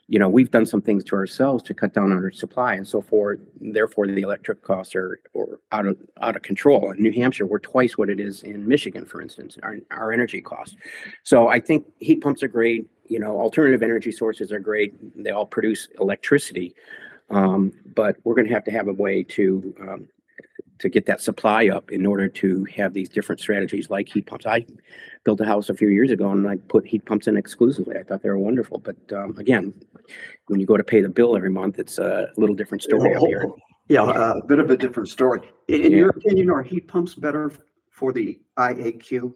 you 0.08 0.18
know, 0.18 0.28
we've 0.28 0.50
done 0.50 0.66
some 0.66 0.82
things 0.82 1.04
to 1.04 1.16
ourselves 1.16 1.62
to 1.64 1.74
cut 1.76 1.94
down 1.94 2.12
on 2.12 2.18
our 2.24 2.32
supply 2.32 2.74
and 2.74 2.88
so 2.88 3.00
forth. 3.00 3.40
Therefore, 3.62 4.08
the 4.08 4.22
electric 4.22 4.64
costs 4.64 4.96
are, 4.96 5.20
are 5.36 5.60
out 5.72 5.86
of, 5.86 5.98
out 6.20 6.36
of 6.36 6.42
control. 6.42 6.92
In 6.92 7.04
New 7.04 7.12
Hampshire, 7.12 7.46
we're 7.46 7.60
twice 7.60 7.96
what 7.96 8.10
it 8.10 8.20
is 8.20 8.42
in 8.42 8.68
Michigan, 8.68 9.06
for 9.06 9.22
instance, 9.22 9.60
our, 9.62 9.78
our 9.92 10.12
energy 10.12 10.42
costs. 10.42 10.76
So 11.24 11.48
I 11.50 11.60
think 11.60 11.86
heat 12.00 12.22
pumps 12.22 12.42
are 12.42 12.48
great. 12.48 12.88
You 13.10 13.20
know, 13.20 13.40
alternative 13.40 13.84
energy 13.84 14.12
sources 14.12 14.52
are 14.52 14.60
great. 14.60 14.94
They 15.22 15.32
all 15.32 15.46
produce 15.46 15.88
electricity. 16.00 16.76
Um, 17.30 17.74
but 17.96 18.18
we're 18.24 18.36
going 18.36 18.48
to 18.48 18.54
have 18.54 18.64
to 18.66 18.72
have 18.72 18.88
a 18.88 18.94
way 18.94 19.24
to, 19.24 19.76
um, 19.82 20.08
to 20.80 20.90
get 20.90 21.06
that 21.08 21.22
supply 21.22 21.68
up 21.68 21.92
in 21.92 22.06
order 22.06 22.28
to 22.28 22.66
have 22.76 22.94
these 22.94 23.10
different 23.10 23.42
strategies 23.42 23.90
like 23.90 24.08
heat 24.08 24.26
pumps. 24.28 24.46
I 24.46 24.66
built 25.24 25.42
a 25.42 25.46
house 25.46 25.70
a 25.70 25.74
few 25.74 25.90
years 25.90 26.12
ago 26.12 26.30
and 26.32 26.48
I 26.48 26.56
put 26.56 26.88
heat 26.88 27.06
pumps 27.06 27.28
in 27.28 27.36
exclusively. 27.36 27.98
I 27.98 28.04
thought 28.04 28.22
they 28.24 28.30
were 28.30 28.38
wonderful. 28.38 28.78
But 28.80 28.96
um, 29.12 29.36
again, 29.38 29.74
when 30.48 30.60
you 30.60 30.66
go 30.66 30.78
to 30.78 30.84
pay 30.84 31.02
the 31.02 31.10
bill 31.10 31.36
every 31.36 31.50
month, 31.52 31.80
it's 31.80 31.98
a 32.00 32.30
little 32.38 32.56
different 32.56 32.84
story 32.84 33.16
up 33.16 33.24
here. 33.24 33.46
Yeah, 33.90 34.04
uh, 34.04 34.40
a 34.44 34.46
bit 34.46 34.60
of 34.60 34.70
a 34.70 34.78
different 34.78 35.10
story. 35.10 35.42
In, 35.68 35.82
in 35.82 35.92
Yeah. 35.92 35.98
your 35.98 36.10
opinion, 36.10 36.52
are 36.52 36.62
heat 36.62 36.88
pumps 36.88 37.16
better 37.16 37.52
for 37.90 38.14
the 38.14 38.40
IAQ? 38.58 39.34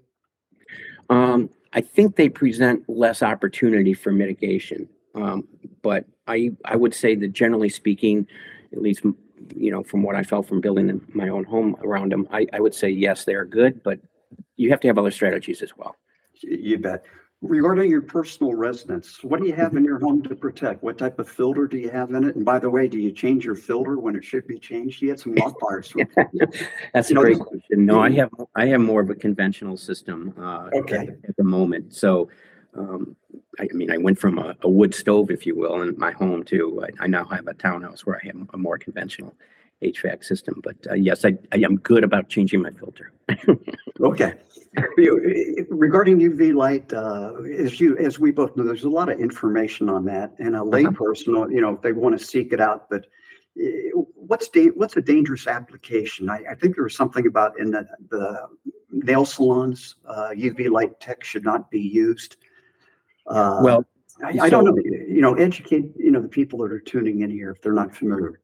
Um, 1.09 1.49
I 1.73 1.81
think 1.81 2.15
they 2.15 2.29
present 2.29 2.87
less 2.87 3.23
opportunity 3.23 3.93
for 3.93 4.11
mitigation. 4.11 4.87
Um, 5.15 5.47
but 5.81 6.05
I, 6.27 6.51
I 6.65 6.75
would 6.75 6.93
say 6.93 7.15
that 7.15 7.33
generally 7.33 7.69
speaking, 7.69 8.27
at 8.71 8.81
least, 8.81 9.03
you 9.55 9.71
know, 9.71 9.83
from 9.83 10.03
what 10.03 10.15
I 10.15 10.23
felt 10.23 10.47
from 10.47 10.61
building 10.61 11.01
my 11.13 11.29
own 11.29 11.43
home 11.43 11.75
around 11.83 12.11
them, 12.11 12.27
I, 12.31 12.47
I 12.53 12.59
would 12.59 12.73
say, 12.73 12.89
yes, 12.89 13.25
they 13.25 13.35
are 13.35 13.45
good, 13.45 13.83
but 13.83 13.99
you 14.55 14.69
have 14.69 14.79
to 14.81 14.87
have 14.87 14.97
other 14.97 15.11
strategies 15.11 15.61
as 15.61 15.75
well. 15.75 15.95
You 16.41 16.77
bet. 16.79 17.03
Regarding 17.43 17.91
your 17.91 18.01
personal 18.01 18.53
residence, 18.53 19.21
what 19.21 19.41
do 19.41 19.45
you 19.45 19.53
have 19.53 19.75
in 19.75 19.83
your 19.83 19.99
home 19.99 20.23
to 20.23 20.33
protect? 20.33 20.81
What 20.81 20.97
type 20.97 21.19
of 21.19 21.27
filter 21.27 21.67
do 21.67 21.77
you 21.77 21.89
have 21.89 22.09
in 22.11 22.23
it? 22.23 22.37
And 22.37 22.45
by 22.45 22.57
the 22.57 22.69
way, 22.69 22.87
do 22.87 22.97
you 22.97 23.11
change 23.11 23.43
your 23.43 23.55
filter 23.55 23.99
when 23.99 24.15
it 24.15 24.23
should 24.23 24.47
be 24.47 24.57
changed? 24.57 25.01
You 25.01 25.09
had 25.09 25.19
some 25.19 25.35
from- 25.35 26.07
That's 26.93 27.11
a 27.11 27.13
great 27.13 27.37
this- 27.37 27.45
question. 27.45 27.85
No, 27.85 27.99
I 27.99 28.11
have, 28.11 28.29
I 28.55 28.67
have 28.67 28.79
more 28.79 29.01
of 29.01 29.09
a 29.09 29.15
conventional 29.15 29.75
system, 29.75 30.33
uh, 30.39 30.69
Okay. 30.73 30.95
at, 30.95 31.29
at 31.29 31.35
the 31.35 31.43
moment. 31.43 31.93
So, 31.93 32.29
um, 32.75 33.13
I, 33.59 33.63
I 33.63 33.73
mean, 33.73 33.91
I 33.91 33.97
went 33.97 34.17
from 34.17 34.39
a, 34.39 34.55
a 34.61 34.69
wood 34.69 34.95
stove, 34.95 35.29
if 35.29 35.45
you 35.45 35.53
will, 35.57 35.81
in 35.81 35.97
my 35.97 36.11
home 36.11 36.43
to, 36.45 36.85
I, 36.85 37.03
I 37.03 37.07
now 37.07 37.25
have 37.25 37.47
a 37.47 37.53
townhouse 37.53 38.05
where 38.05 38.21
I 38.23 38.27
have 38.27 38.37
a 38.53 38.57
more 38.57 38.77
conventional 38.77 39.35
HVAC 39.83 40.23
system. 40.23 40.61
But, 40.63 40.75
uh, 40.89 40.93
yes, 40.95 41.25
I, 41.25 41.37
I 41.51 41.57
am 41.57 41.77
good 41.77 42.03
about 42.03 42.29
changing 42.29 42.61
my 42.61 42.71
filter. 42.71 43.11
Okay. 44.01 44.33
You- 44.97 45.65
Regarding 45.69 46.17
UV 46.19 46.53
light, 46.55 46.91
uh, 46.93 47.33
as 47.65 47.79
you, 47.79 47.97
as 47.97 48.19
we 48.19 48.31
both 48.31 48.55
know, 48.57 48.63
there's 48.63 48.83
a 48.83 48.89
lot 48.89 49.07
of 49.09 49.19
information 49.19 49.87
on 49.87 50.03
that 50.05 50.33
and 50.39 50.55
a 50.55 50.59
layperson, 50.59 51.51
you 51.51 51.61
know, 51.61 51.75
if 51.75 51.81
they 51.81 51.91
want 51.93 52.17
to 52.17 52.23
seek 52.25 52.51
it 52.53 52.59
out, 52.59 52.89
but 52.89 53.05
eh, 53.61 53.91
what's 54.15 54.49
da- 54.49 54.71
what's 54.71 54.97
a 54.97 55.01
dangerous 55.01 55.45
application? 55.47 56.29
I, 56.29 56.43
I 56.51 56.55
think 56.55 56.75
there 56.75 56.83
was 56.83 56.95
something 56.95 57.27
about 57.27 57.59
in 57.59 57.71
the, 57.71 57.87
the 58.09 58.47
nail 58.91 59.25
salons, 59.25 59.95
uh, 60.07 60.29
UV 60.35 60.69
light 60.71 60.99
tech 60.99 61.23
should 61.23 61.45
not 61.45 61.69
be 61.69 61.79
used. 61.81 62.37
Uh, 63.27 63.59
Well, 63.61 63.85
I, 64.23 64.37
I 64.41 64.49
don't 64.49 64.65
know, 64.65 64.75
you 64.83 65.21
know, 65.21 65.35
educate, 65.35 65.85
you 65.97 66.11
know, 66.11 66.21
the 66.21 66.27
people 66.27 66.59
that 66.59 66.71
are 66.71 66.79
tuning 66.79 67.21
in 67.21 67.29
here 67.29 67.51
if 67.51 67.61
they're 67.61 67.73
not 67.73 67.95
familiar. 67.95 68.39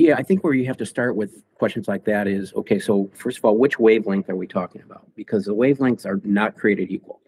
Yeah, 0.00 0.16
I 0.16 0.22
think 0.22 0.42
where 0.42 0.54
you 0.54 0.64
have 0.64 0.78
to 0.78 0.86
start 0.86 1.14
with 1.14 1.42
questions 1.56 1.86
like 1.86 2.06
that 2.06 2.26
is, 2.26 2.54
okay, 2.54 2.78
so 2.78 3.10
first 3.12 3.36
of 3.36 3.44
all, 3.44 3.58
which 3.58 3.78
wavelength 3.78 4.30
are 4.30 4.34
we 4.34 4.46
talking 4.46 4.80
about? 4.80 5.06
Because 5.14 5.44
the 5.44 5.54
wavelengths 5.54 6.06
are 6.06 6.22
not 6.24 6.56
created 6.56 6.90
equal. 6.90 7.20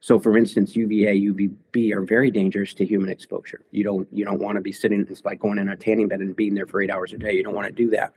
So 0.00 0.18
for 0.18 0.36
instance, 0.36 0.74
UVA, 0.74 1.20
UVB 1.20 1.92
are 1.92 2.02
very 2.02 2.32
dangerous 2.32 2.74
to 2.74 2.84
human 2.84 3.10
exposure. 3.10 3.60
You 3.70 3.84
don't, 3.84 4.08
you 4.10 4.24
don't 4.24 4.40
want 4.40 4.56
to 4.56 4.60
be 4.60 4.72
sitting, 4.72 5.06
it's 5.08 5.24
like 5.24 5.38
going 5.38 5.58
in 5.58 5.68
a 5.68 5.76
tanning 5.76 6.08
bed 6.08 6.18
and 6.18 6.34
being 6.34 6.54
there 6.54 6.66
for 6.66 6.82
eight 6.82 6.90
hours 6.90 7.12
a 7.12 7.16
day. 7.16 7.32
You 7.32 7.44
don't 7.44 7.54
want 7.54 7.68
to 7.68 7.72
do 7.72 7.90
that. 7.90 8.12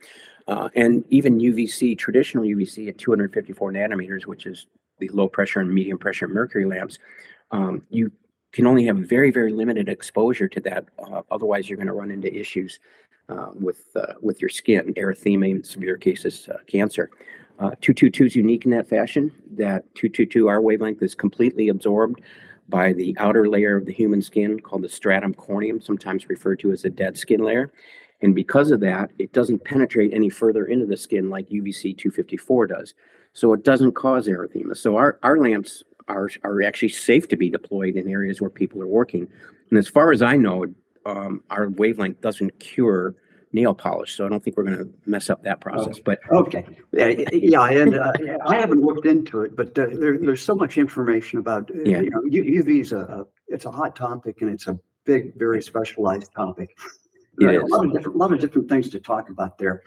Uh, 0.48 0.70
and 0.76 1.06
even 1.10 1.40
UVC, 1.40 1.96
traditional 1.96 2.46
UVC 2.46 2.90
at 2.90 2.98
254 2.98 3.74
nanometers, 3.74 4.26
which 4.26 4.48
is 4.48 4.66
the 4.98 5.10
low 5.10 5.28
pressure 5.28 5.60
and 5.60 5.72
medium 5.72 6.00
pressure 6.00 6.28
mercury 6.28 6.66
lamps, 6.66 6.98
um, 7.52 7.84
you 7.92 8.12
can 8.54 8.66
only 8.66 8.88
have 8.88 8.98
very, 8.98 9.30
very 9.30 9.54
limited 9.54 9.88
exposure 9.88 10.48
to 10.48 10.60
that. 10.62 10.86
Uh, 10.98 11.22
otherwise, 11.30 11.70
you're 11.70 11.78
going 11.78 11.86
to 11.86 11.94
run 11.94 12.10
into 12.10 12.36
issues 12.36 12.80
uh, 13.30 13.50
with 13.54 13.84
uh, 13.96 14.14
with 14.22 14.42
your 14.42 14.50
skin, 14.50 14.94
erythema, 14.96 15.52
in 15.52 15.64
severe 15.64 15.98
cases, 15.98 16.50
uh, 16.50 16.58
cancer. 16.68 17.10
Uh, 17.60 17.76
222 17.82 18.26
is 18.26 18.36
unique 18.36 18.66
in 18.66 18.72
that 18.72 18.88
fashion. 18.88 19.32
That 19.58 19.84
222R 19.96 20.64
wavelength 20.64 21.04
is 21.04 21.14
completely 21.14 21.68
absorbed 21.68 22.22
by 22.70 22.94
the 22.94 23.16
outer 23.18 23.50
layer 23.50 23.76
of 23.76 23.86
the 23.86 23.92
human 23.92 24.22
skin 24.22 24.60
called 24.60 24.84
the 24.84 24.90
stratum 24.90 25.34
corneum, 25.34 25.84
sometimes 25.84 26.30
referred 26.30 26.60
to 26.60 26.72
as 26.72 26.84
the 26.84 26.90
dead 26.90 27.18
skin 27.18 27.44
layer. 27.44 27.72
And 28.22 28.36
because 28.36 28.72
of 28.72 28.80
that, 28.82 29.12
it 29.18 29.34
doesn't 29.34 29.64
penetrate 29.64 30.14
any 30.14 30.30
further 30.30 30.66
into 30.66 30.86
the 30.86 30.98
skin 30.98 31.30
like 31.30 31.50
UVC 31.50 31.98
254 31.98 32.68
does. 32.68 32.94
So 33.34 33.54
it 33.54 33.64
doesn't 33.64 33.94
cause 33.94 34.28
erythema. 34.28 34.78
So 34.78 34.98
our, 34.98 35.20
our 35.24 35.38
lamps 35.38 35.84
are, 36.08 36.30
are 36.44 36.62
actually 36.62 36.90
safe 36.90 37.28
to 37.30 37.38
be 37.38 37.50
deployed 37.50 37.96
in 37.96 38.10
areas 38.10 38.42
where 38.42 38.50
people 38.50 38.82
are 38.82 38.88
working. 38.88 39.28
And 39.70 39.80
as 39.80 39.88
far 39.88 40.12
as 40.12 40.22
I 40.22 40.36
know, 40.36 40.66
um, 41.06 41.44
our 41.50 41.70
wavelength 41.70 42.22
doesn't 42.22 42.60
cure 42.60 43.16
nail 43.52 43.74
polish, 43.74 44.16
so 44.16 44.26
I 44.26 44.30
don't 44.30 44.44
think 44.44 44.58
we're 44.58 44.64
gonna 44.64 44.90
mess 45.06 45.30
up 45.30 45.44
that 45.44 45.60
process, 45.60 46.00
but 46.00 46.20
Okay, 46.32 46.66
yeah, 46.94 47.66
and 47.66 47.96
uh, 47.96 48.14
I 48.46 48.56
haven't 48.56 48.82
looked 48.82 49.06
into 49.08 49.42
it, 49.42 49.56
but 49.56 49.70
uh, 49.80 49.88
there, 49.94 50.18
there's 50.18 50.44
so 50.44 50.54
much 50.56 50.78
information 50.78 51.40
about, 51.40 51.72
uh, 51.72 51.80
Yeah. 51.84 52.02
you 52.02 52.10
know, 52.12 52.22
UV 52.22 52.82
is 52.82 52.92
a, 52.92 53.26
it's 53.48 53.66
a 53.66 53.72
hot 53.72 53.96
topic 53.96 54.42
and 54.42 54.52
it's 54.52 54.68
a 54.68 54.80
big, 55.06 55.36
very 55.38 55.62
specialized 55.64 56.32
topic. 56.36 56.78
Right, 57.42 57.56
A 57.58 57.66
lot 57.66 57.86
of 57.86 57.94
different, 57.94 58.18
lot 58.18 58.34
of 58.34 58.40
different 58.40 58.70
things 58.70 58.90
to 58.90 59.00
talk 59.00 59.30
about 59.30 59.58
there. 59.58 59.82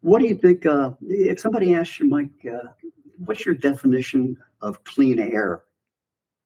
What 0.00 0.20
do 0.20 0.26
you 0.26 0.34
think, 0.34 0.66
uh, 0.66 0.90
if 1.02 1.40
somebody 1.40 1.74
asks 1.74 1.98
you, 2.00 2.08
Mike, 2.08 2.30
uh, 2.52 2.68
what's 3.16 3.46
your 3.46 3.54
definition 3.54 4.36
of 4.60 4.82
clean 4.84 5.18
air 5.18 5.62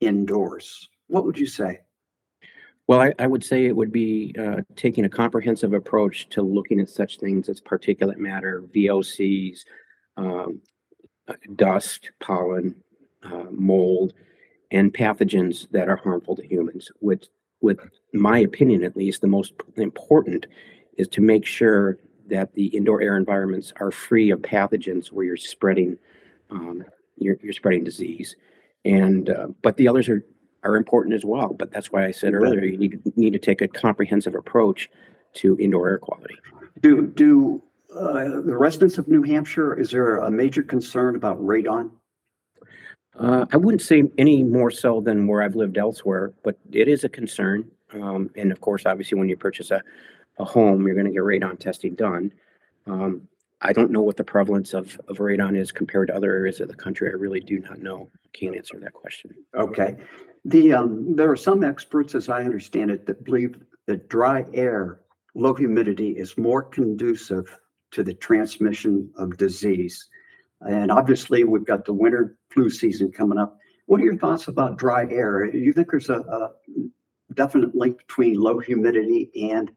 indoors? 0.01 0.89
What 1.09 1.25
would 1.25 1.39
you 1.39 1.47
say? 1.47 1.81
Well, 2.91 3.03
I, 3.03 3.15
I 3.21 3.29
would 3.29 3.45
say 3.45 3.67
it 3.67 3.77
would 3.77 3.93
be 3.93 4.35
uh, 4.37 4.63
taking 4.75 5.05
a 5.05 5.09
comprehensive 5.09 5.75
approach 5.75 6.29
to 6.31 6.43
looking 6.43 6.81
at 6.81 6.91
such 6.91 7.19
things 7.19 7.49
as 7.49 7.61
particulate 7.61 8.17
matter, 8.17 8.65
VOCs, 8.75 9.61
um, 10.17 10.61
uh, 11.29 11.35
dust, 11.55 12.11
pollen, 12.19 12.75
uh, 13.23 13.45
mold, 13.49 14.15
and 14.73 14.93
pathogens 14.93 15.71
that 15.71 15.89
are 15.89 15.99
harmful 15.99 16.35
to 16.35 16.45
humans. 16.45 16.91
With, 17.01 17.29
with 17.61 17.79
my 18.13 18.41
opinion, 18.41 18.83
at 18.83 18.97
least, 18.97 19.21
the 19.21 19.29
most 19.29 19.53
important 19.77 20.47
is 20.99 21.07
to 21.11 21.21
make 21.21 21.47
sure 21.47 21.97
that 22.27 22.53
the 22.55 22.67
indoor 22.67 23.03
air 23.03 23.17
environments 23.17 23.73
are 23.77 23.93
free 23.93 24.33
of 24.33 24.41
pathogens 24.41 25.13
where 25.13 25.25
you're 25.25 25.37
spreading, 25.37 25.97
um, 26.51 26.85
you're, 27.19 27.37
you're 27.41 27.53
spreading 27.53 27.85
disease. 27.85 28.35
And 28.85 29.31
uh, 29.31 29.47
but 29.63 29.77
the 29.77 29.87
others 29.87 30.09
are 30.09 30.25
are 30.63 30.77
important 30.77 31.15
as 31.15 31.25
well. 31.25 31.55
But 31.55 31.71
that's 31.73 31.91
why 31.93 32.07
I 32.07 32.11
said 32.11 32.35
earlier, 32.35 32.65
you 32.65 32.79
need, 32.79 33.17
need 33.17 33.33
to 33.33 33.39
take 33.39 33.61
a 33.63 33.69
comprehensive 33.69 34.35
approach 34.35 34.89
to 35.35 35.57
indoor 35.59 35.89
air 35.89 35.99
quality. 35.99 36.35
Do, 36.81 37.07
do, 37.07 37.63
uh, 37.95 38.41
the 38.41 38.57
residents 38.57 38.99
of 38.99 39.09
New 39.09 39.23
Hampshire, 39.23 39.79
is 39.79 39.91
there 39.91 40.17
a 40.19 40.31
major 40.31 40.63
concern 40.63 41.17
about 41.17 41.41
radon? 41.41 41.91
Uh, 43.19 43.45
I 43.53 43.57
wouldn't 43.57 43.83
say 43.83 44.05
any 44.19 44.43
more 44.43 44.71
so 44.71 45.01
than 45.01 45.27
where 45.27 45.43
I've 45.43 45.57
lived 45.57 45.77
elsewhere, 45.77 46.33
but 46.43 46.57
it 46.73 46.89
is 46.89 47.05
a 47.05 47.09
concern. 47.09 47.71
Um, 47.93 48.31
and 48.37 48.53
of 48.53 48.61
course, 48.61 48.87
obviously, 48.87 49.19
when 49.19 49.29
you 49.29 49.37
purchase 49.37 49.71
a, 49.71 49.83
a 50.39 50.45
home, 50.45 50.87
you're 50.87 50.95
going 50.95 51.07
to 51.07 51.13
get 51.13 51.23
radon 51.23 51.59
testing 51.59 51.95
done. 51.95 52.33
Um, 52.87 53.29
I 53.61 53.73
don't 53.73 53.91
know 53.91 54.01
what 54.01 54.17
the 54.17 54.25
prevalence 54.25 54.73
of, 54.73 54.99
of 55.09 55.19
radon 55.19 55.57
is 55.57 55.71
compared 55.71 56.09
to 56.09 56.15
other 56.15 56.33
areas 56.33 56.61
of 56.61 56.69
the 56.69 56.75
country. 56.75 57.09
I 57.09 57.13
really 57.13 57.41
do 57.41 57.59
not 57.59 57.81
know. 57.81 58.09
Can't 58.33 58.57
answer 58.57 58.79
that 58.81 58.95
question. 58.95 59.35
Okay. 59.55 59.97
The, 60.45 60.73
um, 60.73 61.17
there 61.17 61.31
are 61.31 61.37
some 61.37 61.63
experts, 61.63 62.15
as 62.15 62.29
I 62.29 62.43
understand 62.43 62.91
it, 62.91 63.07
that 63.07 63.25
believe 63.25 63.57
that 63.87 64.09
dry 64.09 64.47
air, 64.55 65.01
low 65.35 65.55
humidity 65.55 66.11
is 66.11 66.39
more 66.39 66.63
conducive 66.63 67.59
to 67.91 68.03
the 68.03 68.15
transmission 68.15 69.11
of 69.17 69.37
disease. 69.37 70.09
And 70.61 70.91
obviously, 70.91 71.45
we've 71.45 71.65
got 71.65 71.85
the 71.85 71.93
winter 71.93 72.37
flu 72.51 72.71
season 72.71 73.13
coming 73.13 73.39
up. 73.39 73.59
What 73.87 74.01
are 74.01 74.05
your 74.05 74.17
thoughts 74.17 74.49
about 74.49 74.79
dry 74.79 75.07
air? 75.11 75.45
You 75.45 75.73
think 75.73 75.91
there's 75.91 76.11
a, 76.11 76.21
a 76.21 76.51
definite 77.35 77.75
link 77.75 77.99
between 77.99 78.41
low 78.41 78.59
humidity 78.59 79.31
and, 79.51 79.71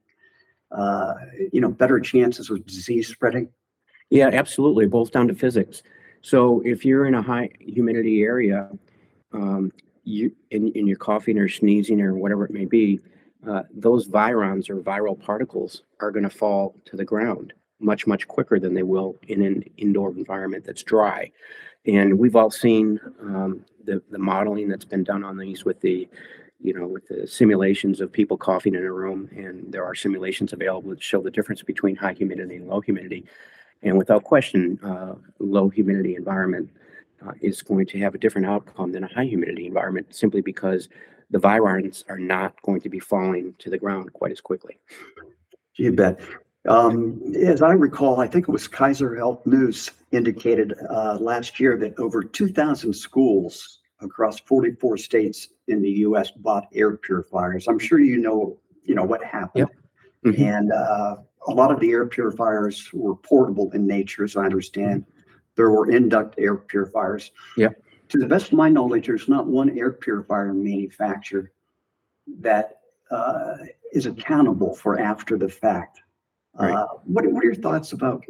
uh, 0.71 1.13
you 1.51 1.61
know, 1.61 1.71
better 1.71 1.99
chances 1.99 2.49
of 2.49 2.65
disease 2.65 3.07
spreading? 3.07 3.49
Yeah, 4.09 4.29
absolutely. 4.31 4.85
Both 4.85 5.11
down 5.11 5.27
to 5.29 5.35
physics. 5.35 5.81
So 6.21 6.61
if 6.63 6.85
you're 6.85 7.05
in 7.05 7.15
a 7.15 7.21
high 7.21 7.49
humidity 7.59 8.21
area, 8.21 8.69
um, 9.33 9.71
you 10.03 10.35
in, 10.51 10.71
and 10.75 10.87
you're 10.87 10.97
coughing 10.97 11.37
or 11.37 11.49
sneezing 11.49 12.01
or 12.01 12.15
whatever 12.15 12.45
it 12.45 12.51
may 12.51 12.65
be, 12.65 12.99
uh, 13.47 13.63
those 13.73 14.07
virons 14.07 14.69
or 14.69 14.77
viral 14.77 15.19
particles 15.19 15.83
are 15.99 16.11
going 16.11 16.23
to 16.23 16.29
fall 16.29 16.75
to 16.85 16.95
the 16.95 17.05
ground 17.05 17.53
much 17.83 18.07
much 18.07 18.27
quicker 18.27 18.59
than 18.59 18.73
they 18.73 18.83
will 18.83 19.19
in 19.27 19.43
an 19.43 19.63
indoor 19.77 20.11
environment 20.11 20.63
that's 20.65 20.83
dry. 20.83 21.29
And 21.85 22.17
we've 22.17 22.35
all 22.35 22.51
seen 22.51 22.99
um, 23.21 23.65
the 23.83 24.01
the 24.09 24.17
modeling 24.17 24.69
that's 24.69 24.85
been 24.85 25.03
done 25.03 25.23
on 25.23 25.37
these 25.37 25.65
with 25.65 25.81
the 25.81 26.07
you 26.59 26.73
know 26.73 26.87
with 26.87 27.07
the 27.07 27.27
simulations 27.27 27.99
of 27.99 28.11
people 28.11 28.37
coughing 28.37 28.75
in 28.75 28.85
a 28.85 28.91
room, 28.91 29.29
and 29.35 29.71
there 29.71 29.83
are 29.83 29.95
simulations 29.95 30.53
available 30.53 30.91
that 30.91 31.03
show 31.03 31.21
the 31.21 31.31
difference 31.31 31.61
between 31.61 31.95
high 31.95 32.13
humidity 32.13 32.55
and 32.55 32.67
low 32.67 32.79
humidity. 32.79 33.25
And 33.81 33.97
without 33.97 34.23
question, 34.23 34.79
uh, 34.81 35.15
low 35.39 35.67
humidity 35.67 36.15
environment 36.15 36.69
uh, 37.25 37.31
is 37.41 37.61
going 37.61 37.85
to 37.87 37.99
have 37.99 38.15
a 38.15 38.17
different 38.17 38.47
outcome 38.47 38.91
than 38.91 39.03
a 39.03 39.13
high 39.13 39.25
humidity 39.25 39.65
environment 39.65 40.13
simply 40.13 40.41
because 40.41 40.89
the 41.31 41.39
virons 41.39 42.03
are 42.09 42.19
not 42.19 42.61
going 42.61 42.81
to 42.81 42.89
be 42.89 42.99
falling 42.99 43.53
to 43.59 43.69
the 43.69 43.77
ground 43.77 44.11
quite 44.13 44.31
as 44.31 44.41
quickly. 44.41 44.77
You 45.75 45.93
bet. 45.93 46.19
Um, 46.67 47.21
as 47.35 47.61
I 47.61 47.71
recall, 47.71 48.21
I 48.21 48.27
think 48.27 48.47
it 48.47 48.51
was 48.51 48.67
Kaiser 48.67 49.15
Health 49.15 49.45
News 49.45 49.91
indicated 50.11 50.73
uh, 50.89 51.17
last 51.19 51.59
year 51.59 51.77
that 51.77 51.97
over 51.99 52.23
2,000 52.23 52.93
schools 52.93 53.79
across 53.99 54.39
44 54.41 54.97
states 54.97 55.49
in 55.67 55.81
the 55.81 55.89
U.S. 55.89 56.31
bought 56.31 56.67
air 56.73 56.95
purifiers. 56.97 57.67
I'm 57.67 57.79
sure 57.79 57.99
you 57.99 58.17
know, 58.17 58.57
you 58.83 58.95
know 58.95 59.03
what 59.03 59.23
happened. 59.23 59.67
Mhm. 60.25 60.39
And 60.39 60.71
uh, 60.71 61.17
a 61.47 61.51
lot 61.51 61.71
of 61.71 61.79
the 61.79 61.91
air 61.91 62.05
purifiers 62.05 62.89
were 62.93 63.15
portable 63.15 63.71
in 63.71 63.85
nature, 63.85 64.23
as 64.23 64.37
I 64.37 64.45
understand. 64.45 65.05
There 65.55 65.69
were 65.69 65.89
induct 65.89 66.35
air 66.37 66.55
purifiers. 66.55 67.31
Yep. 67.57 67.81
To 68.09 68.17
the 68.17 68.27
best 68.27 68.47
of 68.47 68.53
my 68.53 68.69
knowledge, 68.69 69.07
there's 69.07 69.27
not 69.27 69.47
one 69.47 69.77
air 69.77 69.91
purifier 69.91 70.53
manufacturer 70.53 71.51
that 72.39 72.79
uh, 73.11 73.57
is 73.91 74.05
accountable 74.05 74.75
for 74.75 74.99
after 74.99 75.37
the 75.37 75.49
fact. 75.49 76.01
Right. 76.55 76.73
Uh, 76.73 76.87
what, 77.05 77.25
what 77.27 77.43
are 77.43 77.47
your 77.47 77.55
thoughts 77.55 77.93
about 77.93 78.23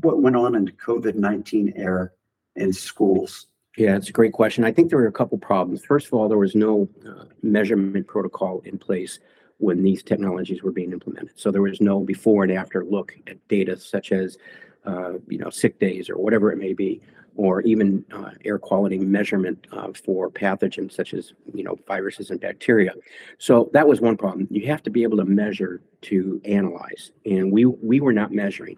what 0.00 0.20
went 0.20 0.36
on 0.36 0.54
in 0.54 0.64
the 0.64 0.72
COVID-19 0.72 1.72
era 1.76 2.10
in 2.56 2.72
schools? 2.72 3.46
Yeah, 3.76 3.96
it's 3.96 4.10
a 4.10 4.12
great 4.12 4.32
question. 4.32 4.64
I 4.64 4.72
think 4.72 4.90
there 4.90 4.98
were 4.98 5.06
a 5.06 5.12
couple 5.12 5.38
problems. 5.38 5.84
First 5.84 6.06
of 6.06 6.14
all, 6.14 6.28
there 6.28 6.38
was 6.38 6.54
no 6.54 6.88
uh, 7.06 7.24
measurement 7.42 8.06
protocol 8.06 8.60
in 8.64 8.78
place 8.78 9.18
when 9.58 9.82
these 9.82 10.02
technologies 10.02 10.62
were 10.62 10.72
being 10.72 10.92
implemented. 10.92 11.32
So 11.36 11.50
there 11.50 11.62
was 11.62 11.80
no 11.80 12.00
before 12.00 12.42
and 12.42 12.52
after 12.52 12.84
look 12.84 13.14
at 13.26 13.36
data 13.48 13.78
such 13.78 14.12
as, 14.12 14.36
uh, 14.86 15.12
you 15.28 15.38
know, 15.38 15.50
sick 15.50 15.78
days 15.78 16.10
or 16.10 16.16
whatever 16.18 16.52
it 16.52 16.58
may 16.58 16.72
be, 16.72 17.00
or 17.36 17.62
even 17.62 18.04
uh, 18.12 18.30
air 18.44 18.58
quality 18.58 18.98
measurement 18.98 19.66
uh, 19.72 19.92
for 19.92 20.30
pathogens 20.30 20.92
such 20.92 21.14
as, 21.14 21.32
you 21.54 21.64
know, 21.64 21.78
viruses 21.86 22.30
and 22.30 22.40
bacteria. 22.40 22.92
So 23.38 23.70
that 23.72 23.88
was 23.88 24.00
one 24.00 24.16
problem. 24.16 24.48
You 24.50 24.66
have 24.66 24.82
to 24.82 24.90
be 24.90 25.02
able 25.02 25.16
to 25.18 25.24
measure 25.24 25.80
to 26.02 26.40
analyze, 26.44 27.12
and 27.24 27.50
we 27.50 27.64
we 27.64 28.00
were 28.00 28.12
not 28.12 28.32
measuring. 28.32 28.76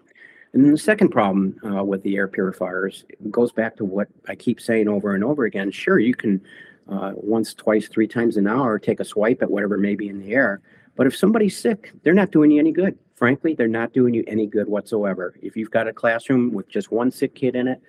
And 0.53 0.63
then 0.63 0.71
the 0.71 0.77
second 0.77 1.09
problem 1.09 1.59
uh, 1.65 1.83
with 1.83 2.01
the 2.03 2.15
air 2.15 2.29
purifiers 2.29 3.03
goes 3.29 3.51
back 3.51 3.75
to 3.75 3.83
what 3.83 4.07
I 4.29 4.35
keep 4.35 4.61
saying 4.61 4.87
over 4.87 5.13
and 5.13 5.21
over 5.21 5.43
again. 5.43 5.69
Sure, 5.69 5.99
you 5.99 6.15
can 6.15 6.41
uh, 6.87 7.11
once, 7.15 7.53
twice, 7.53 7.89
three 7.89 8.07
times 8.07 8.37
an 8.37 8.47
hour 8.47 8.79
take 8.79 9.01
a 9.01 9.05
swipe 9.05 9.41
at 9.41 9.51
whatever 9.51 9.77
may 9.77 9.95
be 9.95 10.07
in 10.07 10.19
the 10.19 10.33
air. 10.33 10.61
But 10.95 11.07
if 11.07 11.15
somebody's 11.15 11.57
sick, 11.57 11.91
they're 12.03 12.13
not 12.13 12.31
doing 12.31 12.51
you 12.51 12.59
any 12.59 12.71
good. 12.71 12.97
Frankly, 13.15 13.53
they're 13.53 13.67
not 13.67 13.93
doing 13.93 14.13
you 14.13 14.23
any 14.27 14.45
good 14.45 14.67
whatsoever. 14.67 15.33
If 15.41 15.55
you've 15.55 15.71
got 15.71 15.87
a 15.87 15.93
classroom 15.93 16.51
with 16.51 16.67
just 16.67 16.91
one 16.91 17.11
sick 17.11 17.33
kid 17.33 17.55
in 17.55 17.67
it, 17.67 17.81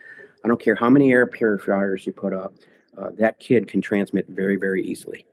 I 0.45 0.49
don't 0.49 0.61
care 0.61 0.77
how 0.77 0.89
many 0.89 1.13
air 1.13 1.27
purifiers 1.27 2.07
you 2.07 2.13
put 2.13 2.33
up, 2.33 2.55
uh, 2.97 3.11
that 3.19 3.39
kid 3.41 3.67
can 3.67 3.81
transmit 3.81 4.27
very, 4.29 4.57
very 4.57 4.85
easily. 4.85 5.27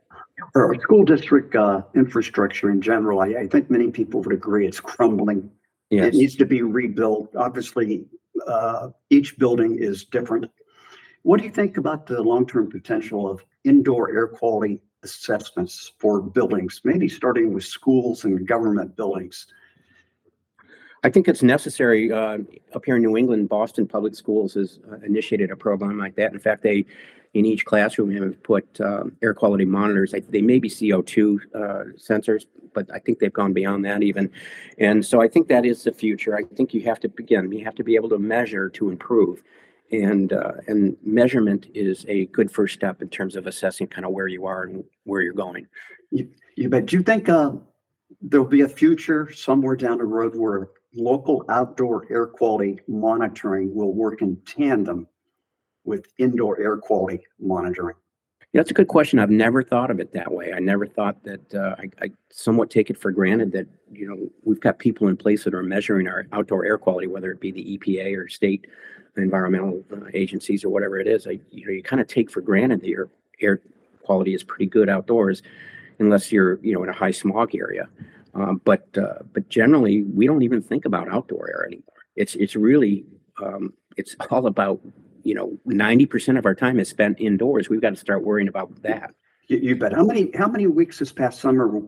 Our 0.55 0.75
school 0.81 1.03
district 1.03 1.55
uh, 1.55 1.83
infrastructure 1.93 2.71
in 2.71 2.81
general, 2.81 3.21
I, 3.21 3.27
I 3.27 3.47
think 3.47 3.69
many 3.69 3.91
people 3.91 4.21
would 4.21 4.33
agree 4.33 4.65
it's 4.65 4.79
crumbling. 4.79 5.49
Yes. 5.91 6.07
It 6.07 6.15
needs 6.15 6.35
to 6.37 6.45
be 6.45 6.63
rebuilt. 6.63 7.35
Obviously, 7.35 8.05
uh, 8.47 8.89
each 9.11 9.37
building 9.37 9.77
is 9.77 10.05
different. 10.05 10.49
What 11.21 11.39
do 11.39 11.45
you 11.45 11.51
think 11.51 11.77
about 11.77 12.07
the 12.07 12.21
long-term 12.21 12.71
potential 12.71 13.29
of 13.29 13.45
indoor 13.63 14.09
air 14.09 14.27
quality 14.27 14.81
assessments 15.03 15.93
for 15.99 16.19
buildings, 16.19 16.81
maybe 16.83 17.07
starting 17.07 17.53
with 17.53 17.63
schools 17.63 18.25
and 18.25 18.47
government 18.47 18.95
buildings? 18.95 19.45
I 21.03 21.09
think 21.09 21.27
it's 21.27 21.43
necessary. 21.43 22.11
Uh, 22.11 22.39
up 22.73 22.85
here 22.85 22.95
in 22.95 23.01
New 23.01 23.17
England, 23.17 23.49
Boston 23.49 23.85
Public 23.85 24.15
Schools 24.15 24.53
has 24.53 24.79
uh, 24.89 24.95
initiated 25.05 25.51
a 25.51 25.55
program 25.55 25.97
like 25.97 26.15
that. 26.15 26.31
In 26.31 26.39
fact, 26.39 26.63
they, 26.63 26.85
in 27.33 27.45
each 27.45 27.65
classroom, 27.65 28.09
have 28.11 28.41
put 28.41 28.65
um, 28.79 29.11
air 29.21 29.33
quality 29.33 29.65
monitors. 29.65 30.13
I, 30.13 30.21
they 30.29 30.41
may 30.41 30.59
be 30.59 30.69
CO2 30.69 31.39
uh, 31.53 31.59
sensors, 31.97 32.45
but 32.73 32.89
I 32.93 32.99
think 32.99 33.19
they've 33.19 33.33
gone 33.33 33.51
beyond 33.51 33.83
that 33.83 34.01
even. 34.01 34.31
And 34.77 35.05
so 35.05 35.21
I 35.21 35.27
think 35.27 35.49
that 35.49 35.65
is 35.65 35.83
the 35.83 35.91
future. 35.91 36.37
I 36.37 36.43
think 36.55 36.73
you 36.73 36.81
have 36.83 37.01
to 37.01 37.09
begin. 37.09 37.51
You 37.51 37.65
have 37.65 37.75
to 37.75 37.83
be 37.83 37.95
able 37.95 38.09
to 38.09 38.19
measure 38.19 38.69
to 38.69 38.89
improve, 38.89 39.43
and 39.91 40.31
uh, 40.31 40.53
and 40.67 40.95
measurement 41.03 41.67
is 41.73 42.05
a 42.07 42.27
good 42.27 42.49
first 42.49 42.75
step 42.75 43.01
in 43.01 43.09
terms 43.09 43.35
of 43.35 43.45
assessing 43.45 43.87
kind 43.87 44.05
of 44.05 44.13
where 44.13 44.27
you 44.27 44.45
are 44.45 44.63
and 44.63 44.85
where 45.03 45.21
you're 45.21 45.33
going. 45.33 45.67
You 46.11 46.69
bet. 46.69 46.85
Do 46.85 46.95
you 46.95 47.03
think 47.03 47.27
uh, 47.27 47.51
there'll 48.21 48.45
be 48.45 48.61
a 48.61 48.69
future 48.69 49.33
somewhere 49.33 49.75
down 49.75 49.97
the 49.97 50.05
road 50.05 50.35
where 50.35 50.69
local 50.95 51.45
outdoor 51.49 52.07
air 52.09 52.25
quality 52.25 52.79
monitoring 52.87 53.73
will 53.73 53.93
work 53.93 54.21
in 54.21 54.37
tandem 54.45 55.07
with 55.85 56.07
indoor 56.17 56.59
air 56.59 56.77
quality 56.77 57.21
monitoring? 57.39 57.95
Yeah, 58.53 58.59
that's 58.59 58.71
a 58.71 58.75
good 58.75 58.87
question. 58.87 59.17
I've 59.17 59.31
never 59.31 59.63
thought 59.63 59.89
of 59.89 59.99
it 59.99 60.13
that 60.13 60.31
way. 60.31 60.53
I 60.53 60.59
never 60.59 60.85
thought 60.85 61.23
that, 61.23 61.55
uh, 61.55 61.75
I, 61.79 62.05
I 62.05 62.11
somewhat 62.29 62.69
take 62.69 62.91
it 62.91 62.97
for 62.99 63.11
granted 63.11 63.51
that, 63.53 63.65
you 63.91 64.07
know, 64.07 64.29
we've 64.43 64.59
got 64.59 64.77
people 64.77 65.07
in 65.07 65.17
place 65.17 65.43
that 65.43 65.55
are 65.55 65.63
measuring 65.63 66.07
our 66.07 66.27
outdoor 66.31 66.63
air 66.63 66.77
quality, 66.77 67.07
whether 67.07 67.31
it 67.31 67.39
be 67.39 67.51
the 67.51 67.77
EPA 67.77 68.15
or 68.15 68.29
state 68.29 68.67
environmental 69.17 69.83
uh, 69.91 70.05
agencies 70.13 70.63
or 70.63 70.69
whatever 70.69 70.99
it 70.99 71.07
is. 71.07 71.25
I, 71.25 71.39
you 71.49 71.65
know, 71.65 71.71
you 71.71 71.81
kind 71.81 71.99
of 71.99 72.07
take 72.07 72.29
for 72.29 72.41
granted 72.41 72.81
that 72.81 72.87
your 72.87 73.09
air 73.41 73.59
quality 74.03 74.35
is 74.35 74.43
pretty 74.43 74.67
good 74.67 74.89
outdoors 74.89 75.41
unless 75.99 76.31
you're, 76.31 76.59
you 76.61 76.73
know, 76.73 76.83
in 76.83 76.89
a 76.89 76.93
high 76.93 77.11
smog 77.11 77.55
area. 77.55 77.87
Um, 78.33 78.61
but, 78.65 78.87
uh, 78.97 79.19
but 79.31 79.49
generally, 79.49 80.03
we 80.03 80.27
don't 80.27 80.43
even 80.43 80.61
think 80.61 80.85
about 80.85 81.11
outdoor 81.11 81.49
air 81.49 81.65
anymore. 81.65 82.01
It's, 82.15 82.35
it's 82.35 82.55
really, 82.55 83.05
um, 83.41 83.73
it's 83.97 84.15
all 84.29 84.47
about 84.47 84.81
you 85.23 85.33
know, 85.33 85.57
ninety 85.65 86.05
percent 86.05 86.37
of 86.37 86.45
our 86.45 86.53
time 86.53 86.81
is 86.81 86.89
spent 86.89 87.17
indoors. 87.21 87.69
We've 87.69 87.79
got 87.79 87.91
to 87.91 87.95
start 87.95 88.25
worrying 88.25 88.49
about 88.49 88.81
that. 88.83 89.11
You, 89.47 89.57
you 89.57 89.75
bet. 89.77 89.93
How 89.93 90.03
many, 90.03 90.29
how 90.35 90.49
many 90.49 90.67
weeks 90.67 90.99
this 90.99 91.13
past 91.13 91.39
summer 91.39 91.81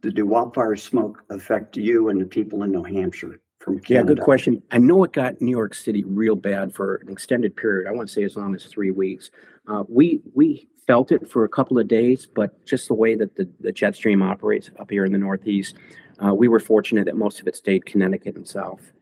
did 0.00 0.16
the 0.16 0.22
wildfire 0.22 0.74
smoke 0.76 1.22
affect 1.28 1.76
you 1.76 2.08
and 2.08 2.18
the 2.18 2.24
people 2.24 2.62
in 2.62 2.72
New 2.72 2.82
Hampshire 2.82 3.40
from 3.62 3.80
Yeah, 3.88 4.02
good 4.02 4.20
question. 4.20 4.62
I 4.70 4.78
know 4.78 5.04
it 5.04 5.12
got 5.12 5.40
New 5.40 5.50
York 5.50 5.74
City 5.74 6.04
real 6.04 6.36
bad 6.36 6.74
for 6.74 6.96
an 6.96 7.10
extended 7.10 7.56
period. 7.56 7.88
I 7.88 7.92
want 7.92 8.08
to 8.08 8.14
say 8.14 8.24
as 8.24 8.36
long 8.36 8.54
as 8.54 8.64
three 8.64 8.90
weeks. 8.90 9.30
Uh, 9.68 9.84
we, 9.88 10.20
we 10.34 10.68
felt 10.86 11.12
it 11.12 11.30
for 11.30 11.44
a 11.44 11.48
couple 11.48 11.78
of 11.78 11.86
days, 11.88 12.26
but 12.26 12.64
just 12.66 12.88
the 12.88 12.94
way 12.94 13.14
that 13.14 13.36
the, 13.36 13.48
the 13.60 13.72
jet 13.72 13.94
stream 13.94 14.22
operates 14.22 14.70
up 14.80 14.90
here 14.90 15.04
in 15.04 15.12
the 15.12 15.18
Northeast, 15.18 15.76
uh, 16.24 16.34
we 16.34 16.48
were 16.48 16.60
fortunate 16.60 17.04
that 17.06 17.16
most 17.16 17.40
of 17.40 17.46
it 17.46 17.56
stayed 17.56 17.86
Connecticut 17.86 18.36
and 18.36 18.46
south. 18.46 18.92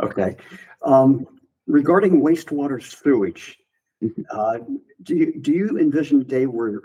Okay. 0.00 0.36
Um, 0.82 1.26
regarding 1.66 2.20
wastewater 2.20 2.82
sewage, 2.82 3.56
Mhm. 4.02 4.24
uh, 4.30 4.58
do 5.02 5.14
you, 5.14 5.38
do 5.40 5.52
you 5.52 5.78
envision 5.78 6.22
a 6.22 6.24
day 6.24 6.46
where 6.46 6.80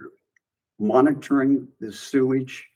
monitoring 0.80 1.66
the 1.80 1.90
sewage 1.90 2.68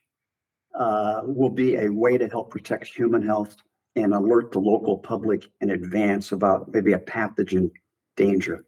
uh, 0.74 1.22
will 1.26 1.50
be 1.50 1.76
a 1.76 1.90
way 1.90 2.18
to 2.18 2.26
help 2.30 2.50
protect 2.50 2.88
human 2.88 3.22
health 3.22 3.58
and 3.96 4.14
alert 4.14 4.52
the 4.52 4.60
local 4.60 4.98
public 4.98 5.50
in 5.62 5.72
advance 5.72 6.32
about 6.32 6.72
maybe 6.74 6.94
a 6.94 7.00
pathogen 7.00 7.72
danger? 8.16 8.66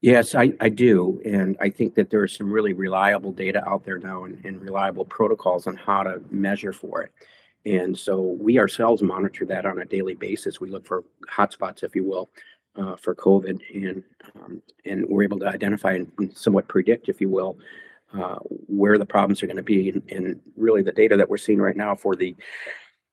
Yes, 0.00 0.34
I, 0.34 0.52
I 0.60 0.68
do. 0.68 1.20
And 1.24 1.56
I 1.60 1.70
think 1.70 1.94
that 1.94 2.10
there 2.10 2.24
is 2.24 2.34
some 2.34 2.52
really 2.52 2.74
reliable 2.74 3.32
data 3.32 3.66
out 3.66 3.84
there 3.84 3.98
now 3.98 4.24
and, 4.24 4.44
and 4.44 4.60
reliable 4.60 5.04
protocols 5.04 5.66
on 5.66 5.76
how 5.76 6.02
to 6.02 6.20
measure 6.30 6.72
for 6.72 7.02
it. 7.02 7.12
And 7.64 7.98
so 7.98 8.20
we 8.20 8.58
ourselves 8.60 9.02
monitor 9.02 9.44
that 9.46 9.66
on 9.66 9.80
a 9.80 9.84
daily 9.84 10.14
basis. 10.14 10.60
We 10.60 10.70
look 10.70 10.86
for 10.86 11.02
hotspots, 11.28 11.82
if 11.82 11.96
you 11.96 12.04
will, 12.04 12.30
uh, 12.76 12.94
for 12.96 13.14
COVID, 13.14 13.60
and 13.74 14.04
um, 14.36 14.62
and 14.84 15.04
we're 15.08 15.24
able 15.24 15.40
to 15.40 15.48
identify 15.48 15.94
and 15.94 16.32
somewhat 16.36 16.68
predict, 16.68 17.08
if 17.08 17.20
you 17.20 17.28
will, 17.28 17.58
uh, 18.14 18.36
where 18.68 18.98
the 18.98 19.06
problems 19.06 19.42
are 19.42 19.46
going 19.46 19.56
to 19.56 19.62
be. 19.62 19.88
And, 19.88 20.02
and 20.10 20.40
really, 20.56 20.82
the 20.82 20.92
data 20.92 21.16
that 21.16 21.28
we're 21.28 21.38
seeing 21.38 21.58
right 21.58 21.76
now 21.76 21.96
for 21.96 22.14
the 22.14 22.36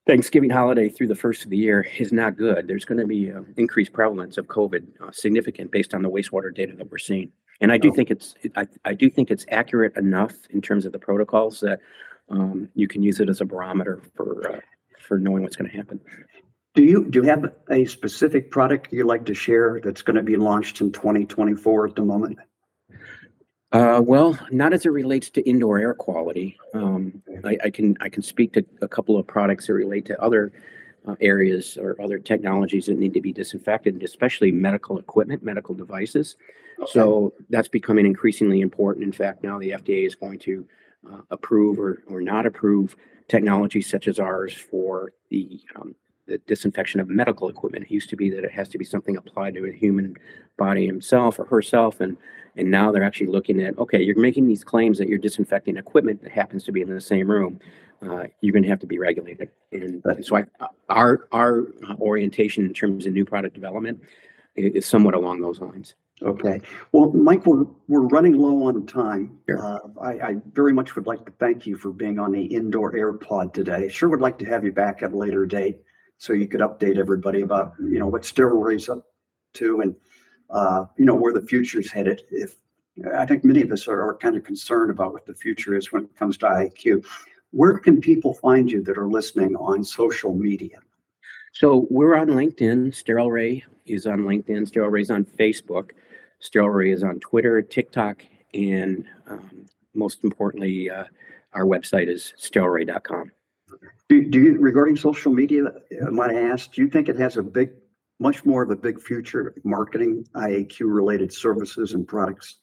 Thanksgiving 0.06 0.50
holiday 0.50 0.90
through 0.90 1.08
the 1.08 1.16
first 1.16 1.46
of 1.46 1.50
the 1.50 1.58
year 1.58 1.88
is 1.98 2.12
not 2.12 2.36
good. 2.36 2.68
There's 2.68 2.84
going 2.84 3.00
to 3.00 3.08
be 3.08 3.32
uh, 3.32 3.42
increased 3.56 3.94
prevalence 3.94 4.38
of 4.38 4.48
COVID, 4.48 4.86
uh, 5.02 5.12
significant 5.12 5.72
based 5.72 5.94
on 5.94 6.02
the 6.02 6.10
wastewater 6.10 6.54
data 6.54 6.74
that 6.76 6.92
we're 6.92 6.98
seeing. 6.98 7.32
And 7.62 7.72
I 7.72 7.78
do 7.78 7.90
Oh. 7.90 7.94
think 7.94 8.12
it's 8.12 8.36
I, 8.58 8.68
I 8.84 8.94
do 8.94 9.10
think 9.10 9.32
it's 9.32 9.46
accurate 9.50 9.96
enough 9.96 10.34
in 10.50 10.62
terms 10.62 10.86
of 10.86 10.92
the 10.92 11.00
protocols 11.00 11.62
that 11.62 11.80
um, 12.30 12.68
you 12.76 12.88
can 12.88 13.02
use 13.02 13.22
it 13.22 13.30
as 13.30 13.40
a 13.40 13.46
barometer 13.46 14.02
for 14.16 14.56
uh, 14.56 14.60
for 15.00 15.20
knowing 15.20 15.44
what's 15.44 15.56
going 15.56 15.70
to 15.72 15.78
happen. 15.78 16.02
Do 16.76 16.84
you, 16.84 17.06
do 17.08 17.20
you 17.22 17.26
have 17.30 17.54
a 17.70 17.86
specific 17.86 18.50
product 18.50 18.92
you'd 18.92 19.06
like 19.06 19.26
to 19.26 19.36
share 19.36 19.80
that's 19.84 20.02
going 20.02 20.16
to 20.16 20.24
be 20.24 20.38
launched 20.38 20.82
in 20.82 20.92
2024 20.92 21.90
at 21.90 21.96
the 21.96 22.02
moment? 22.02 22.40
Uh, 23.74 24.00
well, 24.06 24.38
not 24.52 24.72
as 24.72 24.86
it 24.86 24.90
relates 24.90 25.32
to 25.32 25.42
indoor 25.50 25.80
air 25.80 25.96
quality. 25.96 26.56
Um, 26.76 27.24
I, 27.44 27.58
I 27.66 27.70
can 27.72 27.98
I 28.02 28.08
can 28.08 28.22
speak 28.22 28.54
to 28.54 28.64
a 28.84 28.88
couple 28.88 29.18
of 29.18 29.26
products 29.26 29.66
that 29.66 29.74
relate 29.74 30.06
to 30.06 30.22
other 30.22 30.52
uh, 31.08 31.16
areas 31.20 31.76
or 31.82 32.00
other 32.00 32.20
technologies 32.20 32.86
that 32.86 33.00
need 33.00 33.16
to 33.16 33.22
be 33.22 33.34
disinfected, 33.34 34.02
especially 34.04 34.52
medical 34.52 35.00
equipment, 35.00 35.42
medical 35.42 35.74
devices. 35.74 36.36
So 36.88 37.34
that's 37.50 37.68
becoming 37.68 38.06
increasingly 38.06 38.62
important. 38.62 39.06
In 39.06 39.12
fact, 39.12 39.44
now 39.44 39.58
the 39.58 39.72
FDA 39.72 40.06
is 40.06 40.16
going 40.16 40.40
to 40.40 40.68
uh, 41.12 41.22
approve 41.32 41.80
or, 41.80 42.04
or 42.08 42.22
not 42.22 42.46
approve 42.46 42.96
technologies 43.28 43.90
such 43.90 44.08
as 44.08 44.20
ours 44.20 44.54
for 44.54 45.14
the 45.30 45.60
um, 45.76 45.96
the 46.28 46.38
disinfection 46.40 47.00
of 47.00 47.10
medical 47.10 47.50
equipment. 47.50 47.86
It 47.86 47.92
used 47.92 48.10
to 48.12 48.16
be 48.16 48.30
that 48.30 48.44
it 48.44 48.52
has 48.52 48.70
to 48.70 48.78
be 48.78 48.86
something 48.86 49.18
applied 49.18 49.56
to 49.56 49.66
a 49.66 49.72
human 49.72 50.16
body 50.58 50.86
himself 50.86 51.40
or 51.40 51.46
herself, 51.46 52.00
and 52.00 52.18
and 52.56 52.70
now 52.70 52.92
they're 52.92 53.04
actually 53.04 53.28
looking 53.28 53.62
at 53.62 53.78
okay, 53.78 54.02
you're 54.02 54.20
making 54.20 54.48
these 54.48 54.64
claims 54.64 54.98
that 54.98 55.08
you're 55.08 55.18
disinfecting 55.18 55.78
equipment 55.78 56.22
that 56.24 56.32
happens 56.32 56.64
to 56.66 56.72
be 56.72 56.82
in 56.82 56.90
the 56.90 57.02
same 57.02 57.30
room. 57.30 57.60
Uh, 58.02 58.26
you're 58.42 58.52
going 58.52 58.64
to 58.64 58.70
have 58.70 58.80
to 58.80 58.88
be 58.88 59.00
regulated, 59.00 59.50
and, 59.72 60.04
and 60.04 60.26
so 60.26 60.38
I, 60.38 60.46
our 60.90 61.28
our 61.32 61.68
orientation 62.00 62.66
in 62.66 62.74
terms 62.74 63.06
of 63.06 63.14
new 63.14 63.26
product 63.26 63.54
development 63.56 64.02
is 64.56 64.86
somewhat 64.86 65.14
along 65.14 65.42
those 65.42 65.60
lines. 65.60 65.96
Okay, 66.22 66.62
well, 66.92 67.12
Mike, 67.12 67.46
we're, 67.46 67.66
we're 67.88 68.08
running 68.08 68.38
low 68.38 68.68
on 68.68 68.86
time. 68.86 69.40
Sure. 69.50 69.66
Uh, 69.66 69.80
I, 70.00 70.12
I 70.30 70.36
very 70.54 70.72
much 70.72 70.96
would 70.96 71.08
like 71.08 71.26
to 71.26 71.34
thank 71.40 71.66
you 71.66 71.76
for 71.76 71.92
being 71.92 72.20
on 72.20 72.32
the 72.32 72.44
indoor 72.44 72.96
air 72.96 73.12
pod 73.14 73.54
today. 73.54 73.90
Sure 73.90 74.10
would 74.10 74.22
like 74.22 74.38
to 74.40 74.46
have 74.46 74.64
you 74.64 74.72
back 74.72 75.02
at 75.02 75.12
a 75.12 75.18
later 75.18 75.46
date 75.46 75.80
so 76.20 76.32
you 76.32 76.48
could 76.48 76.62
update 76.62 76.98
everybody 76.98 77.42
about, 77.42 77.74
you 77.80 78.00
know, 78.00 78.08
what 78.08 78.22
Sterileray's 78.22 78.88
up 78.88 79.04
to 79.56 79.82
and, 79.82 79.96
uh, 80.50 80.86
you 80.98 81.06
know, 81.06 81.16
where 81.16 81.34
the 81.34 81.42
future's 81.42 81.92
headed. 81.92 82.24
If, 82.30 82.56
I 83.16 83.26
think 83.26 83.44
many 83.44 83.62
of 83.62 83.72
us 83.72 83.88
are, 83.88 84.02
are 84.02 84.16
kind 84.16 84.36
of 84.36 84.44
concerned 84.44 84.92
about 84.92 85.14
what 85.14 85.26
the 85.26 85.34
future 85.34 85.76
is 85.76 85.92
when 85.92 86.04
it 86.04 86.16
comes 86.16 86.38
to 86.40 86.46
IAQ. 86.46 87.06
Where 87.52 87.78
can 87.78 88.02
people 88.02 88.34
find 88.36 88.72
you 88.72 88.84
that 88.84 88.98
are 88.98 89.08
listening 89.08 89.56
on 89.56 89.84
social 89.84 90.34
media? 90.34 90.80
So 91.54 91.88
we're 91.90 92.16
on 92.16 92.30
LinkedIn. 92.30 92.94
Sterileray 92.94 93.64
is 93.86 94.08
on 94.08 94.22
LinkedIn. 94.22 94.72
Sterileray 94.72 95.02
is 95.02 95.12
on 95.12 95.26
Facebook. 95.26 95.92
Sterileray 96.42 96.94
is 96.94 97.04
on 97.04 97.20
Twitter, 97.20 97.62
TikTok, 97.62 98.24
and 98.54 99.06
um, 99.28 99.68
most 99.94 100.24
importantly, 100.24 100.90
uh, 100.90 101.06
our 101.54 101.66
website 101.66 102.10
is 102.10 102.34
sterileray.com. 102.40 103.32
Do, 104.10 104.26
do 104.26 104.40
you, 104.40 104.58
regarding 104.60 104.96
social 104.98 105.32
media, 105.32 105.66
I 106.06 106.10
might 106.10 106.36
ask, 106.36 106.72
do 106.74 106.82
you 106.82 106.90
think 106.90 107.08
it 107.08 107.18
has 107.20 107.38
a 107.38 107.44
big, 107.44 107.72
much 108.24 108.46
more 108.46 108.64
of 108.64 108.72
a 108.72 108.76
big 108.76 109.02
future 109.02 109.54
marketing 109.66 110.26
IAQ 110.34 110.82
related 110.82 111.32
services 111.32 111.94
and 111.94 112.08
products? 112.08 112.56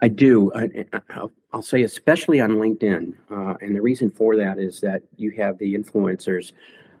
I 0.00 0.08
do. 0.08 0.52
I, 0.54 0.86
I'll, 1.10 1.32
I'll 1.52 1.62
say 1.62 1.82
especially 1.82 2.40
on 2.40 2.52
LinkedIn. 2.52 3.14
Uh, 3.28 3.54
and 3.60 3.74
the 3.74 3.82
reason 3.82 4.08
for 4.10 4.36
that 4.36 4.58
is 4.58 4.80
that 4.80 5.02
you 5.16 5.32
have 5.32 5.58
the 5.58 5.74
influencers 5.74 6.52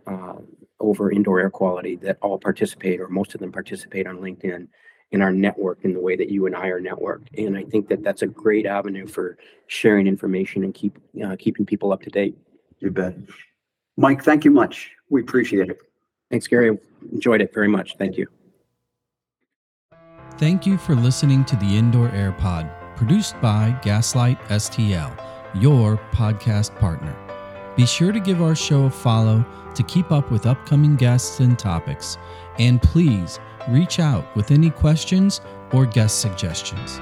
uh, 0.08 0.34
over 0.80 1.12
indoor 1.12 1.38
air 1.38 1.50
quality 1.50 1.94
that 1.96 2.18
all 2.20 2.38
participate, 2.38 3.00
or 3.00 3.08
most 3.08 3.32
of 3.34 3.40
them 3.40 3.52
participate 3.52 4.08
on 4.08 4.18
LinkedIn 4.18 4.66
in 5.12 5.22
our 5.22 5.32
network 5.32 5.78
in 5.84 5.94
the 5.94 6.00
way 6.00 6.16
that 6.16 6.30
you 6.30 6.46
and 6.46 6.56
I 6.56 6.66
are 6.66 6.80
networked. 6.80 7.28
And 7.38 7.56
I 7.56 7.62
think 7.62 7.88
that 7.88 8.02
that's 8.02 8.22
a 8.22 8.26
great 8.26 8.66
avenue 8.66 9.06
for 9.06 9.38
sharing 9.68 10.08
information 10.08 10.64
and 10.64 10.74
keep 10.74 10.98
uh, 11.24 11.36
keeping 11.38 11.64
people 11.64 11.92
up 11.92 12.02
to 12.02 12.10
date. 12.10 12.36
You 12.80 12.90
bet. 12.90 13.14
Mike, 13.96 14.24
thank 14.24 14.44
you 14.44 14.50
much. 14.50 14.90
We 15.10 15.20
appreciate 15.20 15.70
it. 15.70 15.78
Thanks, 16.30 16.46
Gary. 16.46 16.78
Enjoyed 17.12 17.40
it 17.40 17.52
very 17.52 17.68
much. 17.68 17.96
Thank 17.96 18.16
you. 18.16 18.26
Thank 20.36 20.66
you 20.66 20.76
for 20.76 20.96
listening 20.96 21.44
to 21.44 21.56
the 21.56 21.76
Indoor 21.76 22.08
Air 22.10 22.32
Pod, 22.32 22.68
produced 22.96 23.40
by 23.40 23.78
Gaslight 23.82 24.40
STL, 24.48 25.16
your 25.60 25.96
podcast 26.12 26.76
partner. 26.80 27.16
Be 27.76 27.86
sure 27.86 28.12
to 28.12 28.20
give 28.20 28.42
our 28.42 28.54
show 28.54 28.84
a 28.84 28.90
follow 28.90 29.44
to 29.74 29.82
keep 29.84 30.10
up 30.10 30.30
with 30.30 30.46
upcoming 30.46 30.96
guests 30.96 31.40
and 31.40 31.58
topics. 31.58 32.18
And 32.58 32.80
please 32.80 33.38
reach 33.68 33.98
out 33.98 34.34
with 34.36 34.50
any 34.50 34.70
questions 34.70 35.40
or 35.72 35.86
guest 35.86 36.20
suggestions. 36.20 37.00